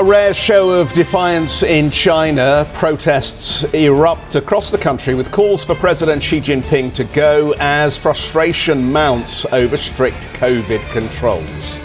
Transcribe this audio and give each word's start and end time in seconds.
A 0.00 0.02
rare 0.02 0.32
show 0.32 0.70
of 0.80 0.94
defiance 0.94 1.62
in 1.62 1.90
China. 1.90 2.66
Protests 2.72 3.64
erupt 3.74 4.34
across 4.34 4.70
the 4.70 4.78
country 4.78 5.12
with 5.12 5.30
calls 5.30 5.62
for 5.62 5.74
President 5.74 6.22
Xi 6.22 6.40
Jinping 6.40 6.94
to 6.94 7.04
go 7.04 7.54
as 7.60 7.98
frustration 7.98 8.90
mounts 8.90 9.44
over 9.52 9.76
strict 9.76 10.22
COVID 10.32 10.80
controls. 10.90 11.78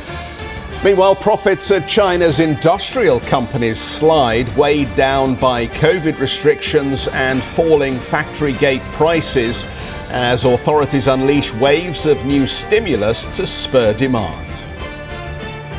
Meanwhile, 0.81 1.17
profits 1.17 1.70
at 1.71 1.89
China's 1.89 2.39
industrial 2.39 3.20
companies 3.20 3.81
slide, 3.81 4.47
weighed 4.55 4.95
down 4.95 5.35
by 5.35 5.67
COVID 5.67 6.17
restrictions 6.17 7.09
and 7.09 7.43
falling 7.43 7.95
factory 7.95 8.53
gate 8.53 8.84
prices 8.93 9.65
as 10.09 10.45
authorities 10.45 11.07
unleash 11.07 11.53
waves 11.55 12.05
of 12.05 12.25
new 12.25 12.47
stimulus 12.47 13.25
to 13.35 13.45
spur 13.45 13.91
demand. 13.91 14.54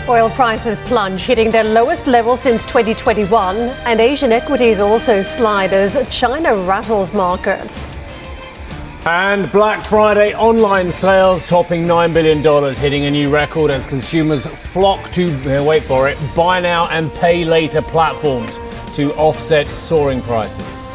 Oil 0.09 0.31
prices 0.31 0.79
plunge, 0.87 1.23
hitting 1.23 1.51
their 1.51 1.65
lowest 1.65 2.07
level 2.07 2.37
since 2.37 2.63
2021, 2.67 3.57
and 3.57 3.99
Asian 3.99 4.31
equities 4.31 4.79
also 4.79 5.21
slide 5.21 5.73
as 5.73 5.97
China 6.17 6.55
rattles 6.63 7.13
markets. 7.13 7.85
And 9.05 9.51
Black 9.51 9.83
Friday 9.83 10.33
online 10.37 10.93
sales 10.93 11.49
topping 11.49 11.89
$9 11.89 12.15
billion, 12.15 12.75
hitting 12.77 13.07
a 13.07 13.11
new 13.11 13.31
record 13.31 13.73
as 13.73 13.85
consumers 13.85 14.47
flock 14.47 15.11
to, 15.11 15.27
uh, 15.59 15.65
wait 15.65 15.83
for 15.83 16.09
it, 16.09 16.17
buy 16.37 16.61
now 16.61 16.87
and 16.91 17.13
pay 17.15 17.45
later 17.45 17.83
platforms 17.83 18.61
to 18.95 19.13
offset 19.15 19.69
soaring 19.69 20.23
prices. 20.23 20.86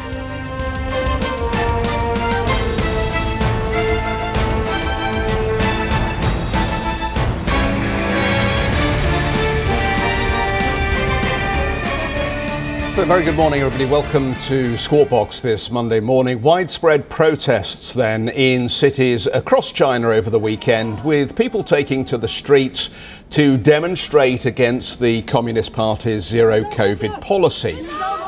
A 12.94 13.06
very 13.06 13.24
good 13.24 13.36
morning, 13.36 13.62
everybody. 13.62 13.90
Welcome 13.90 14.34
to 14.34 14.76
Squawk 14.76 15.08
Box 15.08 15.40
this 15.40 15.70
Monday 15.70 15.98
morning. 15.98 16.42
Widespread 16.42 17.08
protests 17.08 17.94
then 17.94 18.28
in 18.28 18.68
cities 18.68 19.26
across 19.26 19.72
China 19.72 20.10
over 20.10 20.28
the 20.28 20.38
weekend, 20.38 21.02
with 21.02 21.34
people 21.34 21.64
taking 21.64 22.04
to 22.04 22.18
the 22.18 22.28
streets 22.28 22.90
to 23.30 23.56
demonstrate 23.56 24.44
against 24.44 25.00
the 25.00 25.22
Communist 25.22 25.72
Party's 25.72 26.22
zero 26.24 26.64
COVID 26.64 27.22
policy. 27.22 27.84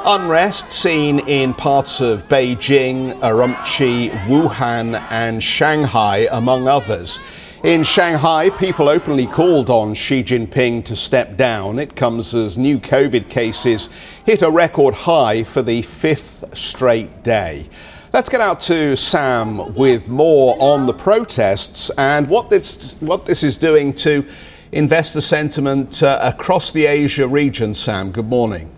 Unrest 0.06 0.72
seen 0.72 1.18
in 1.28 1.52
parts 1.52 2.00
of 2.00 2.26
Beijing, 2.28 3.12
Urumqi, 3.20 4.10
Wuhan, 4.26 4.98
and 5.10 5.42
Shanghai, 5.42 6.26
among 6.32 6.68
others. 6.68 7.18
In 7.64 7.82
Shanghai, 7.82 8.50
people 8.50 8.90
openly 8.90 9.24
called 9.26 9.70
on 9.70 9.94
Xi 9.94 10.22
Jinping 10.22 10.84
to 10.84 10.94
step 10.94 11.38
down. 11.38 11.78
It 11.78 11.96
comes 11.96 12.34
as 12.34 12.58
new 12.58 12.78
COVID 12.78 13.30
cases 13.30 13.88
hit 14.26 14.42
a 14.42 14.50
record 14.50 14.92
high 14.92 15.44
for 15.44 15.62
the 15.62 15.80
fifth 15.80 16.44
straight 16.52 17.22
day. 17.22 17.70
Let's 18.12 18.28
get 18.28 18.42
out 18.42 18.60
to 18.60 18.96
Sam 18.96 19.74
with 19.76 20.10
more 20.10 20.58
on 20.60 20.84
the 20.84 20.92
protests 20.92 21.88
and 21.96 22.28
what 22.28 22.50
this, 22.50 22.98
what 23.00 23.24
this 23.24 23.42
is 23.42 23.56
doing 23.56 23.94
to 23.94 24.26
investor 24.70 25.22
sentiment 25.22 26.02
uh, 26.02 26.18
across 26.20 26.70
the 26.70 26.84
Asia 26.84 27.26
region. 27.26 27.72
Sam, 27.72 28.12
good 28.12 28.28
morning. 28.28 28.73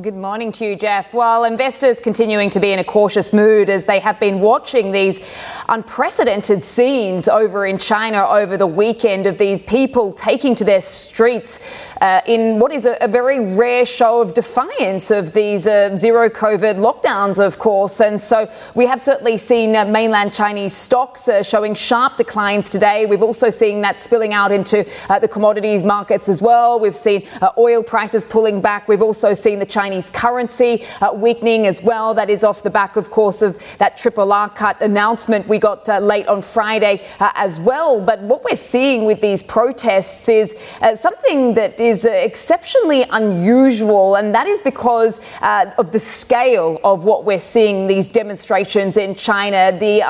Good 0.00 0.14
morning 0.14 0.52
to 0.52 0.64
you, 0.64 0.76
Jeff. 0.76 1.12
Well, 1.12 1.42
investors 1.42 1.98
continuing 1.98 2.50
to 2.50 2.60
be 2.60 2.70
in 2.70 2.78
a 2.78 2.84
cautious 2.84 3.32
mood 3.32 3.68
as 3.68 3.84
they 3.84 3.98
have 3.98 4.20
been 4.20 4.38
watching 4.38 4.92
these 4.92 5.18
unprecedented 5.68 6.62
scenes 6.62 7.26
over 7.26 7.66
in 7.66 7.78
China 7.78 8.24
over 8.28 8.56
the 8.56 8.66
weekend 8.66 9.26
of 9.26 9.38
these 9.38 9.60
people 9.60 10.12
taking 10.12 10.54
to 10.54 10.64
their 10.64 10.82
streets 10.82 11.90
uh, 12.00 12.20
in 12.26 12.60
what 12.60 12.70
is 12.70 12.86
a, 12.86 12.96
a, 13.00 13.08
very 13.08 13.54
rare 13.56 13.84
show 13.84 14.22
of 14.22 14.34
defiance 14.34 15.10
of 15.10 15.32
these 15.32 15.66
uh, 15.66 15.96
zero 15.96 16.28
COVID 16.28 16.76
lockdowns, 16.76 17.44
of 17.44 17.58
course. 17.58 18.00
And 18.00 18.20
so 18.20 18.48
we 18.76 18.86
have 18.86 19.00
certainly 19.00 19.36
seen 19.36 19.74
uh, 19.74 19.84
mainland 19.84 20.32
Chinese 20.32 20.76
stocks 20.76 21.26
uh, 21.26 21.42
showing 21.42 21.74
sharp 21.74 22.16
declines 22.16 22.70
today. 22.70 23.04
We've 23.04 23.22
also 23.22 23.50
seen 23.50 23.80
that 23.80 24.00
spilling 24.00 24.32
out 24.32 24.52
into 24.52 24.88
uh, 25.08 25.18
the 25.18 25.26
commodities 25.26 25.82
markets 25.82 26.28
as 26.28 26.40
well. 26.40 26.78
We've 26.78 26.94
seen 26.94 27.26
uh, 27.42 27.50
oil 27.58 27.82
prices 27.82 28.24
pulling 28.24 28.60
back. 28.60 28.86
We've 28.86 29.02
also 29.02 29.34
seen 29.34 29.58
the 29.58 29.66
Chinese 29.66 29.87
Chinese 29.88 30.10
currency 30.10 30.84
uh, 31.00 31.14
weakening 31.14 31.66
as 31.66 31.82
well. 31.82 32.12
That 32.12 32.28
is 32.28 32.44
off 32.44 32.62
the 32.62 32.68
back, 32.68 32.96
of 32.96 33.10
course, 33.10 33.40
of 33.40 33.56
that 33.78 33.96
triple 33.96 34.34
R 34.34 34.50
cut 34.50 34.82
announcement 34.82 35.48
we 35.48 35.58
got 35.58 35.88
uh, 35.88 35.98
late 35.98 36.28
on 36.28 36.42
Friday 36.42 37.00
uh, 37.20 37.32
as 37.34 37.58
well. 37.58 37.98
But 37.98 38.20
what 38.20 38.44
we're 38.44 38.56
seeing 38.56 39.06
with 39.06 39.22
these 39.22 39.42
protests 39.42 40.28
is 40.28 40.76
uh, 40.82 40.94
something 40.94 41.54
that 41.54 41.80
is 41.80 42.04
uh, 42.04 42.10
exceptionally 42.10 43.06
unusual, 43.08 44.16
and 44.16 44.34
that 44.34 44.46
is 44.46 44.60
because 44.60 45.20
of 45.78 45.90
the 45.90 46.00
scale 46.00 46.78
of 46.84 47.04
what 47.04 47.24
we're 47.24 47.38
seeing 47.38 47.86
these 47.86 48.10
demonstrations 48.10 48.98
in 48.98 49.14
China. 49.14 49.72
The 49.72 50.00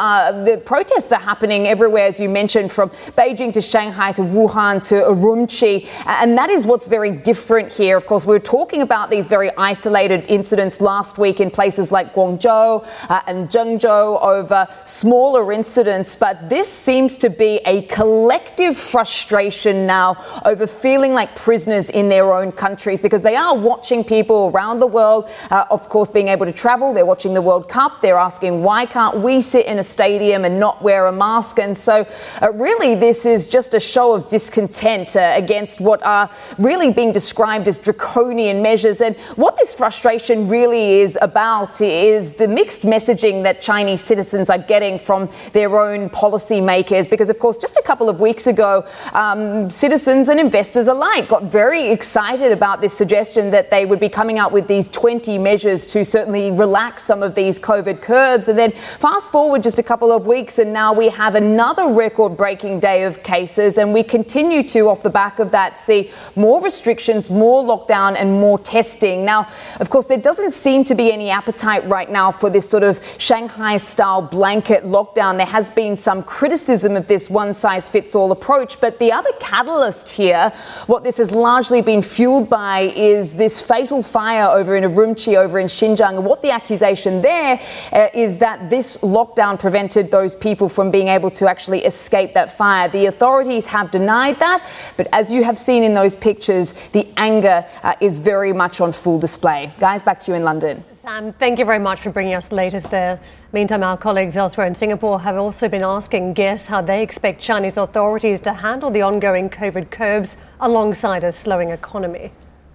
the 0.44 0.60
protests 0.64 1.12
are 1.12 1.20
happening 1.20 1.68
everywhere, 1.68 2.06
as 2.06 2.18
you 2.18 2.28
mentioned, 2.28 2.72
from 2.72 2.90
Beijing 3.16 3.52
to 3.52 3.60
Shanghai 3.60 4.10
to 4.12 4.22
Wuhan 4.22 4.76
to 4.88 4.94
Urumqi, 5.12 5.86
and 6.06 6.36
that 6.36 6.50
is 6.50 6.66
what's 6.66 6.88
very 6.88 7.12
different 7.12 7.72
here. 7.72 7.96
Of 7.96 8.06
course, 8.06 8.26
we're 8.26 8.40
talking 8.40 8.82
about 8.82 9.10
these 9.10 9.28
very 9.28 9.50
isolated 9.68 10.24
incidents 10.28 10.80
last 10.80 11.18
week 11.18 11.40
in 11.40 11.50
places 11.50 11.92
like 11.92 12.14
Guangzhou 12.14 12.86
uh, 13.10 13.20
and 13.26 13.50
Zhengzhou 13.50 14.18
over 14.22 14.66
smaller 14.84 15.52
incidents, 15.52 16.16
but 16.16 16.48
this 16.48 16.72
seems 16.72 17.18
to 17.18 17.28
be 17.28 17.60
a 17.66 17.82
collective 17.82 18.74
frustration 18.78 19.86
now 19.86 20.16
over 20.46 20.66
feeling 20.66 21.12
like 21.12 21.36
prisoners 21.36 21.90
in 21.90 22.08
their 22.08 22.32
own 22.32 22.50
countries 22.50 22.98
because 22.98 23.22
they 23.22 23.36
are 23.36 23.54
watching 23.54 24.02
people 24.02 24.50
around 24.54 24.78
the 24.78 24.86
world, 24.86 25.28
uh, 25.50 25.66
of 25.70 25.90
course, 25.90 26.10
being 26.10 26.28
able 26.28 26.46
to 26.46 26.52
travel. 26.52 26.94
They're 26.94 27.12
watching 27.14 27.34
the 27.34 27.42
World 27.42 27.68
Cup. 27.68 28.00
They're 28.00 28.16
asking, 28.30 28.62
why 28.62 28.86
can't 28.86 29.18
we 29.18 29.42
sit 29.42 29.66
in 29.66 29.78
a 29.78 29.82
stadium 29.82 30.46
and 30.46 30.58
not 30.58 30.80
wear 30.80 31.06
a 31.06 31.12
mask? 31.12 31.58
And 31.58 31.76
so, 31.76 32.06
uh, 32.40 32.52
really, 32.54 32.94
this 32.94 33.26
is 33.26 33.46
just 33.46 33.74
a 33.74 33.80
show 33.80 34.14
of 34.14 34.28
discontent 34.28 35.14
uh, 35.14 35.34
against 35.36 35.80
what 35.80 36.02
are 36.04 36.30
really 36.56 36.90
being 36.90 37.12
described 37.12 37.68
as 37.68 37.78
draconian 37.78 38.62
measures. 38.62 39.00
And 39.00 39.14
what 39.36 39.47
this 39.56 39.74
frustration 39.74 40.48
really 40.48 41.00
is 41.00 41.16
about 41.22 41.80
is 41.80 42.34
the 42.34 42.48
mixed 42.48 42.82
messaging 42.82 43.42
that 43.44 43.60
Chinese 43.60 44.00
citizens 44.00 44.50
are 44.50 44.58
getting 44.58 44.98
from 44.98 45.28
their 45.52 45.78
own 45.78 46.10
policymakers. 46.10 47.08
Because, 47.08 47.28
of 47.28 47.38
course, 47.38 47.56
just 47.56 47.76
a 47.76 47.82
couple 47.82 48.08
of 48.08 48.20
weeks 48.20 48.46
ago, 48.46 48.84
um, 49.12 49.70
citizens 49.70 50.28
and 50.28 50.40
investors 50.40 50.88
alike 50.88 51.28
got 51.28 51.44
very 51.44 51.88
excited 51.88 52.52
about 52.52 52.80
this 52.80 52.92
suggestion 52.92 53.50
that 53.50 53.70
they 53.70 53.84
would 53.84 54.00
be 54.00 54.08
coming 54.08 54.38
out 54.38 54.52
with 54.52 54.66
these 54.66 54.88
20 54.88 55.38
measures 55.38 55.86
to 55.86 56.04
certainly 56.04 56.50
relax 56.50 57.04
some 57.04 57.22
of 57.22 57.34
these 57.34 57.60
COVID 57.60 58.02
curbs. 58.02 58.48
And 58.48 58.58
then 58.58 58.72
fast 58.72 59.30
forward 59.30 59.62
just 59.62 59.78
a 59.78 59.82
couple 59.82 60.10
of 60.10 60.26
weeks, 60.26 60.58
and 60.58 60.72
now 60.72 60.92
we 60.92 61.08
have 61.10 61.34
another 61.34 61.86
record 61.86 62.36
breaking 62.36 62.80
day 62.80 63.04
of 63.04 63.22
cases. 63.22 63.78
And 63.78 63.92
we 63.92 64.02
continue 64.02 64.62
to, 64.64 64.88
off 64.88 65.02
the 65.02 65.10
back 65.10 65.38
of 65.38 65.50
that, 65.52 65.78
see 65.78 66.10
more 66.34 66.60
restrictions, 66.62 67.30
more 67.30 67.62
lockdown, 67.62 68.16
and 68.16 68.32
more 68.32 68.58
testing. 68.58 69.24
Now, 69.24 69.37
of 69.80 69.90
course, 69.90 70.06
there 70.06 70.18
doesn't 70.18 70.52
seem 70.52 70.84
to 70.84 70.94
be 70.94 71.12
any 71.12 71.30
appetite 71.30 71.86
right 71.86 72.10
now 72.10 72.30
for 72.30 72.50
this 72.50 72.68
sort 72.68 72.82
of 72.82 73.00
Shanghai 73.18 73.76
style 73.76 74.22
blanket 74.22 74.84
lockdown. 74.84 75.36
There 75.36 75.46
has 75.46 75.70
been 75.70 75.96
some 75.96 76.22
criticism 76.22 76.96
of 76.96 77.06
this 77.06 77.28
one 77.28 77.54
size 77.54 77.88
fits 77.88 78.14
all 78.14 78.32
approach. 78.32 78.80
But 78.80 78.98
the 78.98 79.12
other 79.12 79.30
catalyst 79.40 80.08
here, 80.08 80.50
what 80.86 81.04
this 81.04 81.18
has 81.18 81.30
largely 81.30 81.82
been 81.82 82.02
fueled 82.02 82.48
by, 82.48 82.92
is 82.96 83.34
this 83.34 83.60
fatal 83.62 84.02
fire 84.02 84.48
over 84.48 84.76
in 84.76 84.84
Urumqi, 84.84 85.36
over 85.36 85.58
in 85.58 85.66
Xinjiang. 85.66 86.16
And 86.16 86.24
what 86.24 86.42
the 86.42 86.50
accusation 86.50 87.20
there 87.20 87.60
uh, 87.92 88.08
is 88.14 88.38
that 88.38 88.70
this 88.70 88.98
lockdown 88.98 89.58
prevented 89.58 90.10
those 90.10 90.34
people 90.34 90.68
from 90.68 90.90
being 90.90 91.08
able 91.08 91.30
to 91.30 91.48
actually 91.48 91.84
escape 91.84 92.32
that 92.34 92.52
fire. 92.52 92.88
The 92.88 93.06
authorities 93.06 93.66
have 93.66 93.90
denied 93.90 94.38
that. 94.40 94.68
But 94.96 95.08
as 95.12 95.30
you 95.30 95.44
have 95.44 95.58
seen 95.58 95.82
in 95.82 95.94
those 95.94 96.14
pictures, 96.14 96.72
the 96.88 97.08
anger 97.16 97.66
uh, 97.82 97.94
is 98.00 98.18
very 98.18 98.52
much 98.52 98.80
on 98.80 98.92
full 98.92 99.18
display 99.18 99.27
display. 99.28 99.70
Guys, 99.78 100.02
back 100.02 100.18
to 100.20 100.30
you 100.30 100.36
in 100.36 100.42
London. 100.42 100.82
Sam, 101.02 101.32
thank 101.34 101.58
you 101.58 101.66
very 101.66 101.78
much 101.78 102.00
for 102.00 102.10
bringing 102.10 102.34
us 102.34 102.46
the 102.46 102.54
latest 102.54 102.90
there. 102.90 103.20
Meantime, 103.52 103.82
our 103.82 103.98
colleagues 104.06 104.36
elsewhere 104.38 104.66
in 104.66 104.74
Singapore 104.74 105.20
have 105.20 105.36
also 105.36 105.68
been 105.68 105.82
asking 105.82 106.32
guests 106.32 106.66
how 106.66 106.80
they 106.80 107.02
expect 107.02 107.36
Chinese 107.40 107.76
authorities 107.76 108.40
to 108.40 108.52
handle 108.52 108.90
the 108.90 109.02
ongoing 109.02 109.50
COVID 109.50 109.90
curbs 109.90 110.38
alongside 110.60 111.24
a 111.24 111.32
slowing 111.32 111.70
economy. 111.70 112.32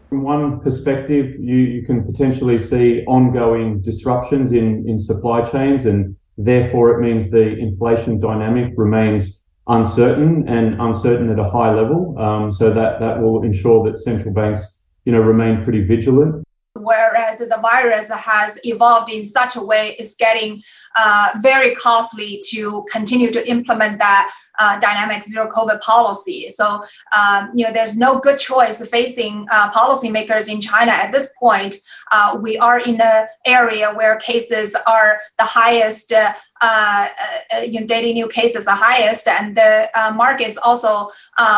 From 0.09 0.21
one 0.21 0.59
perspective, 0.59 1.25
you, 1.39 1.57
you 1.75 1.81
can 1.87 2.05
potentially 2.05 2.59
see 2.59 3.03
ongoing 3.07 3.81
disruptions 3.81 4.51
in, 4.51 4.87
in 4.87 4.99
supply 4.99 5.41
chains, 5.41 5.85
and 5.85 6.15
therefore 6.37 6.85
it 6.93 6.99
means 7.01 7.31
the 7.31 7.47
inflation 7.67 8.19
dynamic 8.19 8.73
remains 8.77 9.43
uncertain 9.67 10.47
and 10.47 10.79
uncertain 10.79 11.31
at 11.31 11.39
a 11.39 11.49
high 11.49 11.73
level. 11.73 12.15
Um, 12.19 12.51
so 12.51 12.65
that, 12.79 12.99
that 12.99 13.21
will 13.21 13.41
ensure 13.41 13.79
that 13.85 13.97
central 13.97 14.33
banks, 14.35 14.79
you 15.05 15.11
know, 15.11 15.19
remain 15.19 15.61
pretty 15.63 15.81
vigilant. 15.81 16.43
Whereas 16.75 17.37
the 17.37 17.59
virus 17.61 18.09
has 18.09 18.59
evolved 18.63 19.11
in 19.11 19.23
such 19.23 19.55
a 19.55 19.61
way 19.61 19.95
it's 19.99 20.15
getting 20.15 20.61
uh, 20.97 21.33
very 21.41 21.75
costly 21.75 22.41
to 22.49 22.83
continue 22.91 23.31
to 23.31 23.47
implement 23.47 23.99
that 23.99 24.33
uh, 24.59 24.79
dynamic 24.79 25.23
zero 25.23 25.49
COVID 25.49 25.81
policy. 25.81 26.49
So, 26.49 26.83
um, 27.17 27.51
you 27.55 27.65
know, 27.65 27.73
there's 27.73 27.97
no 27.97 28.19
good 28.19 28.39
choice 28.39 28.85
facing 28.87 29.47
uh, 29.51 29.71
policymakers 29.71 30.49
in 30.49 30.61
China 30.61 30.91
at 30.91 31.11
this 31.11 31.31
point. 31.39 31.75
Uh, 32.11 32.37
we 32.41 32.57
are 32.57 32.79
in 32.79 33.01
an 33.01 33.27
area 33.45 33.91
where 33.93 34.15
cases 34.17 34.75
are 34.87 35.19
the 35.37 35.45
highest. 35.45 36.11
Uh, 36.11 36.33
uh, 36.61 37.09
uh, 37.53 37.59
you 37.59 37.81
know, 37.81 37.85
daily 37.85 38.13
new 38.13 38.27
cases 38.27 38.67
are 38.67 38.75
highest, 38.75 39.27
and 39.27 39.57
the 39.57 39.89
market 40.15 40.47
is 40.47 40.57
also 40.57 41.09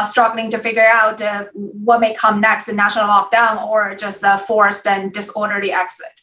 struggling 0.03 0.49
to 0.49 0.57
figure 0.57 0.87
out 0.87 1.21
what 1.53 1.99
may 1.99 2.15
come 2.15 2.41
next: 2.41 2.69
a 2.69 2.73
national 2.73 3.07
lockdown 3.07 3.63
or 3.67 3.93
just 3.93 4.23
a 4.23 4.39
forced 4.47 4.87
and 4.87 5.13
disorderly 5.13 5.71
exit. 5.71 6.14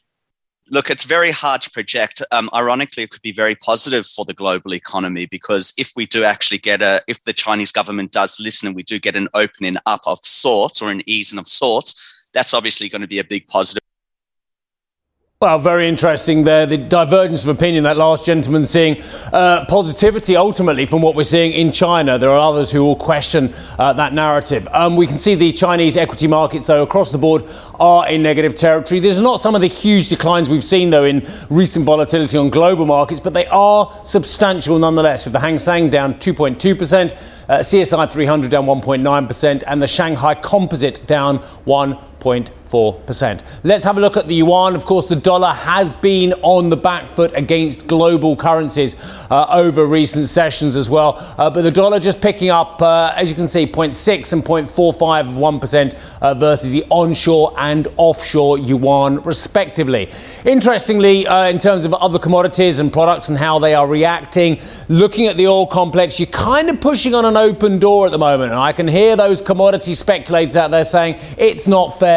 Look, 0.73 0.89
it's 0.89 1.05
very 1.05 1.31
hard 1.31 1.61
to 1.63 1.71
project. 1.71 2.23
Um, 2.33 2.49
ironically, 2.55 3.03
it 3.03 3.11
could 3.11 3.21
be 3.21 3.31
very 3.31 3.55
positive 3.55 4.07
for 4.07 4.25
the 4.25 4.33
global 4.33 4.73
economy 4.73 5.27
because 5.27 5.75
if 5.77 5.93
we 5.95 6.07
do 6.07 6.25
actually 6.25 6.57
get 6.57 6.81
a, 6.81 7.03
if 7.07 7.23
the 7.25 7.35
Chinese 7.35 7.71
government 7.71 8.11
does 8.11 8.41
listen 8.41 8.69
and 8.69 8.75
we 8.75 8.83
do 8.83 8.99
get 8.99 9.15
an 9.15 9.29
opening 9.35 9.77
up 9.85 10.01
of 10.07 10.19
sorts 10.25 10.81
or 10.81 10.91
an 10.91 11.03
easing 11.05 11.39
of 11.39 11.47
sorts, 11.47 12.27
that's 12.33 12.55
obviously 12.55 12.89
going 12.89 13.03
to 13.03 13.07
be 13.07 13.19
a 13.19 13.25
big 13.25 13.47
positive 13.49 13.83
well, 15.43 15.59
very 15.59 15.89
interesting 15.89 16.45
there. 16.45 16.67
The 16.67 16.79
divergence 16.79 17.43
of 17.43 17.49
opinion 17.49 17.83
that 17.83 17.97
last 17.97 18.25
gentleman 18.25 18.65
seeing 18.65 19.03
uh, 19.33 19.65
positivity 19.65 20.37
ultimately 20.37 20.87
from 20.87 21.03
what 21.03 21.17
we're 21.17 21.25
seeing 21.25 21.51
in 21.51 21.73
China. 21.73 22.17
There 22.17 22.31
are 22.31 22.39
others 22.39 22.71
who 22.71 22.85
will 22.85 22.95
question 22.95 23.53
uh, 23.77 23.93
that 23.95 24.15
narrative. 24.15 24.69
Um, 24.71 24.95
we 24.95 25.09
can 25.09 25.19
see 25.19 25.35
the 25.35 25.51
Chinese 25.51 25.97
equity 25.97 26.29
markets, 26.29 26.69
though, 26.69 26.85
across 26.85 27.11
the 27.11 27.19
board 27.19 27.43
are 27.81 28.09
in 28.09 28.23
negative 28.23 28.55
territory. 28.55 29.01
There's 29.01 29.21
not 29.21 29.41
some 29.41 29.57
of 29.57 29.63
the 29.63 29.67
huge 29.67 30.11
declines 30.11 30.49
we've 30.49 30.63
seen, 30.63 30.91
though, 30.91 31.07
in 31.07 31.27
recent 31.51 31.85
volatility 31.85 32.39
on 32.39 32.49
global 32.49 32.87
markets, 32.87 33.19
but 33.19 33.35
they 33.35 33.47
are 33.47 33.93
substantial 34.05 34.79
nonetheless, 34.79 35.25
with 35.25 35.33
the 35.33 35.41
Hang 35.41 35.59
Seng 35.59 35.91
down 35.91 36.15
2.2%, 36.15 37.13
uh, 37.49 37.59
CSI 37.59 38.09
300 38.09 38.49
down 38.49 38.67
1.9%, 38.67 39.65
and 39.67 39.83
the 39.83 39.89
Shanghai 39.89 40.37
Composite 40.37 41.05
down 41.09 41.41
1.4%. 41.67 42.12
4%. 42.73 43.43
Let's 43.65 43.85
have 43.85 43.99
a 43.99 44.01
look 44.01 44.17
at 44.17 44.29
the 44.29 44.35
yuan. 44.35 44.75
Of 44.75 44.87
course, 44.87 45.09
the 45.09 45.17
dollar 45.17 45.53
has 45.53 45.93
been 45.93 46.33
on 46.41 46.71
the 46.71 46.77
back 46.77 47.11
foot 47.11 47.31
against 47.35 47.87
global 47.87 48.35
currencies 48.35 48.97
uh, 49.31 49.47
over 49.51 49.85
recent 49.85 50.27
sessions 50.27 50.75
as 50.75 50.89
well. 50.89 51.17
Uh, 51.37 51.51
but 51.51 51.63
the 51.63 51.71
dollar 51.71 52.01
just 52.01 52.23
picking 52.23 52.49
up, 52.49 52.81
uh, 52.81 53.13
as 53.15 53.29
you 53.29 53.37
can 53.37 53.47
see, 53.49 53.67
0.6 53.67 54.33
and 54.33 54.43
0.45 54.43 55.21
of 55.21 55.35
1% 55.35 55.99
uh, 56.23 56.35
versus 56.35 56.71
the 56.71 56.85
onshore 56.89 57.55
and 57.59 57.89
offshore 57.99 58.59
yuan, 58.59 59.23
respectively. 59.23 60.11
Interestingly, 60.47 61.27
uh, 61.27 61.49
in 61.49 61.59
terms 61.59 61.85
of 61.85 61.93
other 61.93 62.19
commodities 62.19 62.79
and 62.79 62.91
products 62.91 63.29
and 63.29 63.37
how 63.37 63.59
they 63.59 63.75
are 63.75 63.87
reacting, 63.87 64.61
looking 64.89 65.27
at 65.27 65.37
the 65.37 65.47
oil 65.47 65.67
complex, 65.67 66.19
you're 66.19 66.27
kind 66.29 66.71
of 66.71 66.81
pushing 66.81 67.15
on 67.15 67.27
an 67.27 67.37
open 67.37 67.79
door 67.79 68.07
at 68.07 68.13
the 68.13 68.19
moment. 68.19 68.53
And 68.53 68.61
I 68.61 68.73
can 68.73 68.89
hear 68.89 69.15
those 69.15 69.43
commodity 69.43 69.95
speculators 69.95 70.57
out 70.57 70.71
there 70.71 70.85
saying 70.85 71.19
it's 71.37 71.67
not 71.67 71.99
fair 71.99 72.12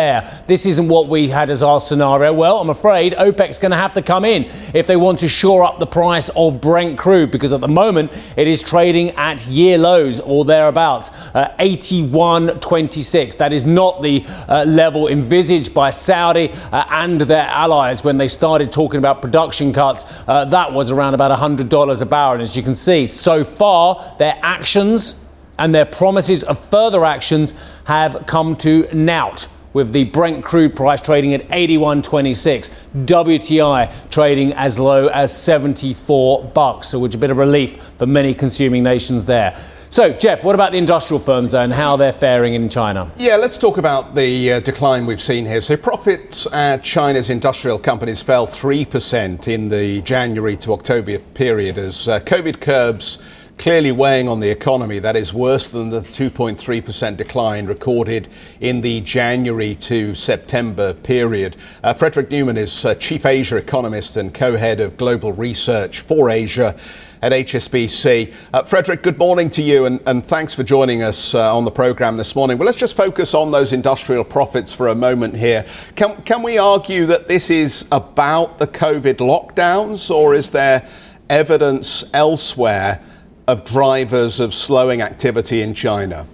this 0.47 0.65
isn't 0.65 0.87
what 0.87 1.07
we 1.07 1.29
had 1.29 1.49
as 1.49 1.63
our 1.63 1.79
scenario. 1.79 2.33
Well, 2.33 2.59
I'm 2.59 2.69
afraid 2.69 3.13
OPEC's 3.13 3.59
going 3.59 3.71
to 3.71 3.77
have 3.77 3.93
to 3.93 4.01
come 4.01 4.25
in 4.25 4.45
if 4.73 4.87
they 4.87 4.95
want 4.95 5.19
to 5.19 5.27
shore 5.27 5.63
up 5.63 5.79
the 5.79 5.87
price 5.87 6.29
of 6.35 6.61
Brent 6.61 6.97
crude 6.97 7.31
because 7.31 7.53
at 7.53 7.61
the 7.61 7.67
moment 7.67 8.11
it 8.35 8.47
is 8.47 8.61
trading 8.61 9.11
at 9.11 9.45
year 9.47 9.77
lows 9.77 10.19
or 10.19 10.45
thereabouts, 10.45 11.11
uh, 11.33 11.55
81.26. 11.59 13.37
That 13.37 13.53
is 13.53 13.65
not 13.65 14.01
the 14.01 14.25
uh, 14.47 14.65
level 14.65 15.07
envisaged 15.07 15.73
by 15.73 15.89
Saudi 15.89 16.51
uh, 16.71 16.85
and 16.89 17.21
their 17.21 17.47
allies 17.47 18.03
when 18.03 18.17
they 18.17 18.27
started 18.27 18.71
talking 18.71 18.97
about 18.97 19.21
production 19.21 19.73
cuts. 19.73 20.05
Uh, 20.27 20.45
that 20.45 20.73
was 20.73 20.91
around 20.91 21.13
about 21.13 21.37
$100 21.37 22.01
a 22.01 22.05
barrel. 22.05 22.33
And 22.33 22.41
as 22.41 22.55
you 22.55 22.63
can 22.63 22.75
see, 22.75 23.05
so 23.07 23.43
far, 23.43 24.15
their 24.17 24.37
actions 24.41 25.15
and 25.57 25.73
their 25.73 25.85
promises 25.85 26.43
of 26.43 26.59
further 26.59 27.05
actions 27.05 27.53
have 27.85 28.25
come 28.25 28.55
to 28.57 28.83
nout 28.93 29.47
with 29.75 29.91
the 29.91 30.05
Brent 30.05 30.41
crude 30.41 30.73
price 30.73 31.01
trading 31.01 31.33
at 31.33 31.45
81.26, 31.49 32.71
WTI 33.03 33.91
trading 34.09 34.53
as 34.53 34.79
low 34.79 35.07
as 35.07 35.35
74 35.37 36.45
bucks, 36.45 36.87
so 36.87 36.97
which 36.97 37.13
a 37.13 37.17
bit 37.17 37.29
of 37.29 37.37
relief 37.37 37.83
for 37.97 38.05
many 38.05 38.33
consuming 38.33 38.83
nations 38.83 39.25
there. 39.25 39.61
So, 39.89 40.13
Jeff, 40.13 40.45
what 40.45 40.55
about 40.55 40.71
the 40.71 40.77
industrial 40.77 41.19
firms 41.19 41.53
and 41.53 41.73
how 41.73 41.97
they're 41.97 42.13
faring 42.13 42.53
in 42.53 42.69
China? 42.69 43.11
Yeah, 43.17 43.35
let's 43.35 43.57
talk 43.57 43.77
about 43.77 44.15
the 44.15 44.53
uh, 44.53 44.59
decline 44.61 45.05
we've 45.05 45.21
seen 45.21 45.45
here. 45.45 45.59
So, 45.59 45.75
profits 45.75 46.47
at 46.53 46.81
China's 46.81 47.29
industrial 47.29 47.77
companies 47.77 48.21
fell 48.21 48.47
3% 48.47 49.49
in 49.49 49.67
the 49.67 50.01
January 50.03 50.55
to 50.57 50.71
October 50.71 51.19
period 51.19 51.77
as 51.77 52.07
uh, 52.07 52.21
COVID 52.21 52.61
curbs 52.61 53.17
clearly 53.57 53.91
weighing 53.91 54.27
on 54.27 54.39
the 54.39 54.49
economy. 54.49 54.99
That 54.99 55.15
is 55.15 55.33
worse 55.33 55.69
than 55.69 55.89
the 55.89 56.01
2.3% 56.01 57.17
decline 57.17 57.65
recorded 57.65 58.27
in 58.59 58.81
the 58.81 59.01
January 59.01 59.75
to 59.75 60.13
September 60.13 60.93
period. 60.93 61.55
Uh, 61.83 61.93
Frederic 61.93 62.29
Neumann 62.29 62.57
is 62.57 62.85
uh, 62.85 62.95
Chief 62.95 63.25
Asia 63.25 63.55
Economist 63.55 64.17
and 64.17 64.33
co 64.33 64.57
head 64.57 64.79
of 64.79 64.97
global 64.97 65.31
research 65.31 66.01
for 66.01 66.29
Asia 66.29 66.75
at 67.21 67.31
HSBC. 67.31 68.33
Uh, 68.53 68.63
Frederic, 68.63 69.01
good 69.01 69.17
morning 69.17 69.49
to 69.51 69.63
you 69.63 69.85
and, 69.85 69.99
and 70.05 70.25
thanks 70.25 70.53
for 70.53 70.63
joining 70.63 71.01
us 71.01 71.33
uh, 71.33 71.55
on 71.55 71.65
the 71.65 71.71
programme 71.71 72.17
this 72.17 72.35
morning. 72.35 72.57
Well, 72.57 72.65
let's 72.65 72.77
just 72.77 72.95
focus 72.95 73.33
on 73.33 73.51
those 73.51 73.73
industrial 73.73 74.25
profits 74.25 74.73
for 74.73 74.89
a 74.89 74.95
moment 74.95 75.35
here. 75.35 75.65
Can, 75.95 76.21
can 76.23 76.43
we 76.43 76.57
argue 76.57 77.05
that 77.07 77.25
this 77.25 77.49
is 77.49 77.85
about 77.91 78.59
the 78.59 78.67
COVID 78.67 79.15
lockdowns 79.15 80.13
or 80.13 80.35
is 80.35 80.49
there 80.49 80.87
evidence 81.29 82.03
elsewhere? 82.13 83.01
Of 83.47 83.63
drivers 83.63 84.39
of 84.39 84.53
slowing 84.53 85.01
activity 85.01 85.61
in 85.61 85.73
China? 85.73 86.25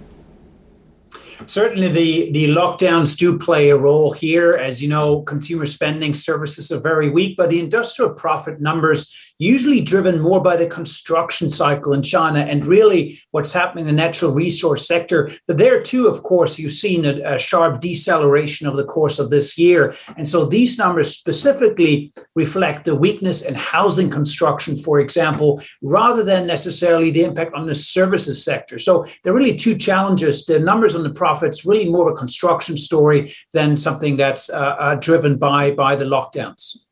Certainly, 1.46 1.88
the, 1.88 2.30
the 2.32 2.48
lockdowns 2.48 3.16
do 3.16 3.38
play 3.38 3.70
a 3.70 3.76
role 3.76 4.12
here. 4.12 4.52
As 4.52 4.82
you 4.82 4.88
know, 4.88 5.22
consumer 5.22 5.66
spending 5.66 6.14
services 6.14 6.72
are 6.72 6.80
very 6.80 7.10
weak, 7.10 7.36
but 7.36 7.50
the 7.50 7.60
industrial 7.60 8.14
profit 8.14 8.60
numbers 8.60 9.32
usually 9.42 9.80
driven 9.80 10.20
more 10.20 10.40
by 10.40 10.56
the 10.56 10.66
construction 10.66 11.50
cycle 11.50 11.92
in 11.92 12.02
China 12.02 12.40
and 12.40 12.64
really 12.64 13.18
what's 13.32 13.52
happening 13.52 13.88
in 13.88 13.96
the 13.96 14.02
natural 14.02 14.30
resource 14.30 14.86
sector. 14.86 15.30
But 15.46 15.58
there 15.58 15.82
too, 15.82 16.06
of 16.06 16.22
course, 16.22 16.58
you've 16.58 16.72
seen 16.72 17.04
a, 17.04 17.34
a 17.34 17.38
sharp 17.38 17.80
deceleration 17.80 18.66
over 18.66 18.76
the 18.76 18.84
course 18.84 19.18
of 19.18 19.30
this 19.30 19.58
year. 19.58 19.94
And 20.16 20.28
so 20.28 20.44
these 20.44 20.78
numbers 20.78 21.16
specifically 21.16 22.12
reflect 22.36 22.84
the 22.84 22.94
weakness 22.94 23.42
in 23.42 23.54
housing 23.54 24.10
construction, 24.10 24.76
for 24.76 25.00
example, 25.00 25.60
rather 25.82 26.22
than 26.22 26.46
necessarily 26.46 27.10
the 27.10 27.24
impact 27.24 27.54
on 27.54 27.66
the 27.66 27.74
services 27.74 28.44
sector. 28.44 28.78
So 28.78 29.06
there 29.24 29.32
are 29.32 29.36
really 29.36 29.56
two 29.56 29.76
challenges. 29.76 30.46
The 30.46 30.60
numbers 30.60 30.94
on 30.94 31.02
the 31.02 31.10
profits 31.32 31.64
really 31.64 31.88
more 31.88 32.10
a 32.10 32.14
construction 32.14 32.76
story 32.76 33.34
than 33.52 33.74
something 33.74 34.18
that's 34.18 34.50
uh, 34.50 34.76
uh, 34.78 34.94
driven 34.96 35.38
by 35.38 35.70
by 35.70 35.96
the 35.96 36.04
lockdowns. 36.04 36.84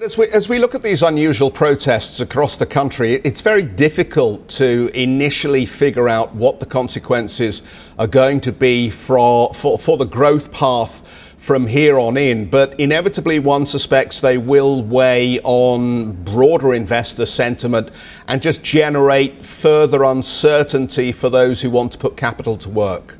As 0.00 0.16
we, 0.16 0.28
as 0.28 0.48
we 0.48 0.60
look 0.60 0.76
at 0.76 0.84
these 0.84 1.02
unusual 1.02 1.50
protests 1.50 2.20
across 2.20 2.56
the 2.56 2.66
country, 2.66 3.14
it's 3.24 3.40
very 3.40 3.64
difficult 3.64 4.48
to 4.50 4.88
initially 4.94 5.66
figure 5.66 6.08
out 6.08 6.32
what 6.32 6.60
the 6.60 6.66
consequences 6.66 7.62
are 7.98 8.06
going 8.06 8.40
to 8.42 8.52
be 8.52 8.90
for, 8.90 9.52
for, 9.54 9.76
for 9.76 9.96
the 9.96 10.04
growth 10.04 10.52
path 10.52 11.02
from 11.38 11.66
here 11.66 11.98
on 11.98 12.16
in. 12.16 12.48
But 12.48 12.78
inevitably, 12.78 13.40
one 13.40 13.66
suspects 13.66 14.20
they 14.20 14.38
will 14.38 14.84
weigh 14.84 15.40
on 15.42 16.12
broader 16.22 16.72
investor 16.74 17.26
sentiment 17.26 17.88
and 18.28 18.40
just 18.40 18.62
generate 18.62 19.44
further 19.44 20.04
uncertainty 20.04 21.10
for 21.10 21.28
those 21.28 21.62
who 21.62 21.70
want 21.70 21.90
to 21.92 21.98
put 21.98 22.16
capital 22.16 22.56
to 22.58 22.68
work 22.68 23.18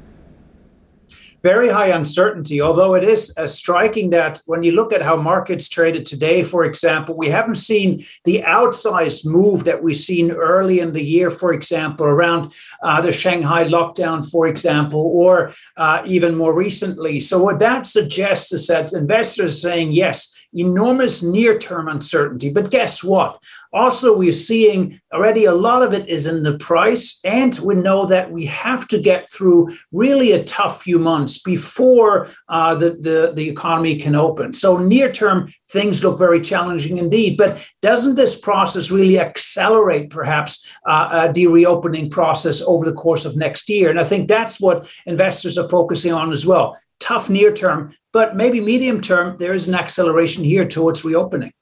very 1.42 1.68
high 1.68 1.88
uncertainty, 1.88 2.60
although 2.60 2.94
it 2.94 3.04
is 3.04 3.36
uh, 3.36 3.46
striking 3.46 4.10
that 4.10 4.40
when 4.46 4.62
you 4.62 4.72
look 4.72 4.92
at 4.92 5.02
how 5.02 5.16
markets 5.16 5.68
traded 5.68 6.04
today, 6.04 6.42
for 6.42 6.64
example, 6.64 7.16
we 7.16 7.28
haven't 7.28 7.56
seen 7.56 8.04
the 8.24 8.42
outsized 8.46 9.24
move 9.24 9.64
that 9.64 9.82
we've 9.82 9.96
seen 9.96 10.30
early 10.32 10.80
in 10.80 10.92
the 10.92 11.02
year, 11.02 11.30
for 11.30 11.52
example, 11.52 12.06
around 12.06 12.52
uh, 12.82 13.00
the 13.00 13.12
Shanghai 13.12 13.64
lockdown, 13.64 14.28
for 14.28 14.46
example, 14.46 15.12
or 15.14 15.52
uh, 15.76 16.02
even 16.06 16.34
more 16.34 16.54
recently. 16.54 17.20
So, 17.20 17.42
what 17.42 17.60
that 17.60 17.86
suggests 17.86 18.52
is 18.52 18.66
that 18.66 18.92
investors 18.92 19.64
are 19.64 19.68
saying, 19.68 19.92
yes, 19.92 20.34
enormous 20.54 21.22
near 21.22 21.58
term 21.58 21.88
uncertainty. 21.88 22.52
But 22.52 22.70
guess 22.70 23.04
what? 23.04 23.42
Also, 23.72 24.16
we're 24.16 24.32
seeing 24.32 25.00
already 25.12 25.44
a 25.44 25.54
lot 25.54 25.82
of 25.82 25.92
it 25.92 26.08
is 26.08 26.26
in 26.26 26.42
the 26.42 26.56
price. 26.56 27.20
And 27.24 27.56
we 27.58 27.74
know 27.74 28.06
that 28.06 28.30
we 28.30 28.46
have 28.46 28.88
to 28.88 29.00
get 29.00 29.30
through 29.30 29.76
really 29.92 30.32
a 30.32 30.44
tough 30.44 30.82
few 30.82 30.98
months 30.98 31.27
months 31.28 31.42
before 31.42 32.28
uh, 32.48 32.74
the, 32.74 32.90
the, 32.90 33.32
the 33.34 33.48
economy 33.48 33.96
can 33.96 34.14
open. 34.14 34.52
So, 34.52 34.78
near 34.78 35.10
term, 35.10 35.52
things 35.70 36.02
look 36.02 36.18
very 36.18 36.40
challenging 36.40 36.98
indeed. 36.98 37.36
But 37.36 37.58
doesn't 37.82 38.14
this 38.14 38.38
process 38.38 38.90
really 38.90 39.20
accelerate 39.20 40.10
perhaps 40.10 40.66
uh, 40.86 41.08
uh, 41.12 41.32
the 41.32 41.46
reopening 41.46 42.10
process 42.10 42.62
over 42.62 42.84
the 42.84 42.94
course 42.96 43.26
of 43.26 43.36
next 43.36 43.68
year? 43.68 43.90
And 43.90 44.00
I 44.00 44.04
think 44.04 44.28
that's 44.28 44.60
what 44.60 44.88
investors 45.06 45.58
are 45.58 45.68
focusing 45.68 46.12
on 46.12 46.32
as 46.32 46.46
well. 46.46 46.76
Tough 47.00 47.30
near 47.30 47.52
term, 47.52 47.94
but 48.12 48.34
maybe 48.34 48.60
medium 48.60 49.00
term, 49.00 49.36
there 49.38 49.54
is 49.54 49.68
an 49.68 49.74
acceleration 49.74 50.42
here 50.42 50.66
towards 50.66 51.04
reopening. 51.04 51.52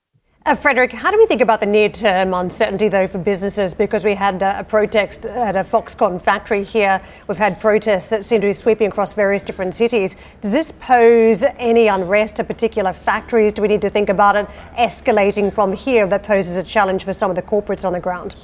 Uh, 0.46 0.54
Frederic, 0.54 0.92
how 0.92 1.10
do 1.10 1.18
we 1.18 1.26
think 1.26 1.40
about 1.40 1.58
the 1.58 1.66
near 1.66 1.88
term 1.88 2.32
uncertainty, 2.32 2.88
though, 2.88 3.08
for 3.08 3.18
businesses? 3.18 3.74
Because 3.74 4.04
we 4.04 4.14
had 4.14 4.44
uh, 4.44 4.54
a 4.58 4.62
protest 4.62 5.26
at 5.26 5.56
a 5.56 5.64
Foxconn 5.64 6.22
factory 6.22 6.62
here. 6.62 7.02
We've 7.26 7.36
had 7.36 7.58
protests 7.58 8.10
that 8.10 8.24
seem 8.24 8.40
to 8.42 8.46
be 8.46 8.52
sweeping 8.52 8.86
across 8.86 9.12
various 9.12 9.42
different 9.42 9.74
cities. 9.74 10.14
Does 10.42 10.52
this 10.52 10.70
pose 10.70 11.42
any 11.58 11.88
unrest 11.88 12.36
to 12.36 12.44
particular 12.44 12.92
factories? 12.92 13.54
Do 13.54 13.62
we 13.62 13.66
need 13.66 13.80
to 13.80 13.90
think 13.90 14.08
about 14.08 14.36
it 14.36 14.46
escalating 14.78 15.52
from 15.52 15.72
here 15.72 16.06
that 16.06 16.22
poses 16.22 16.56
a 16.56 16.62
challenge 16.62 17.02
for 17.02 17.12
some 17.12 17.28
of 17.28 17.34
the 17.34 17.42
corporates 17.42 17.84
on 17.84 17.92
the 17.92 17.98
ground? 17.98 18.36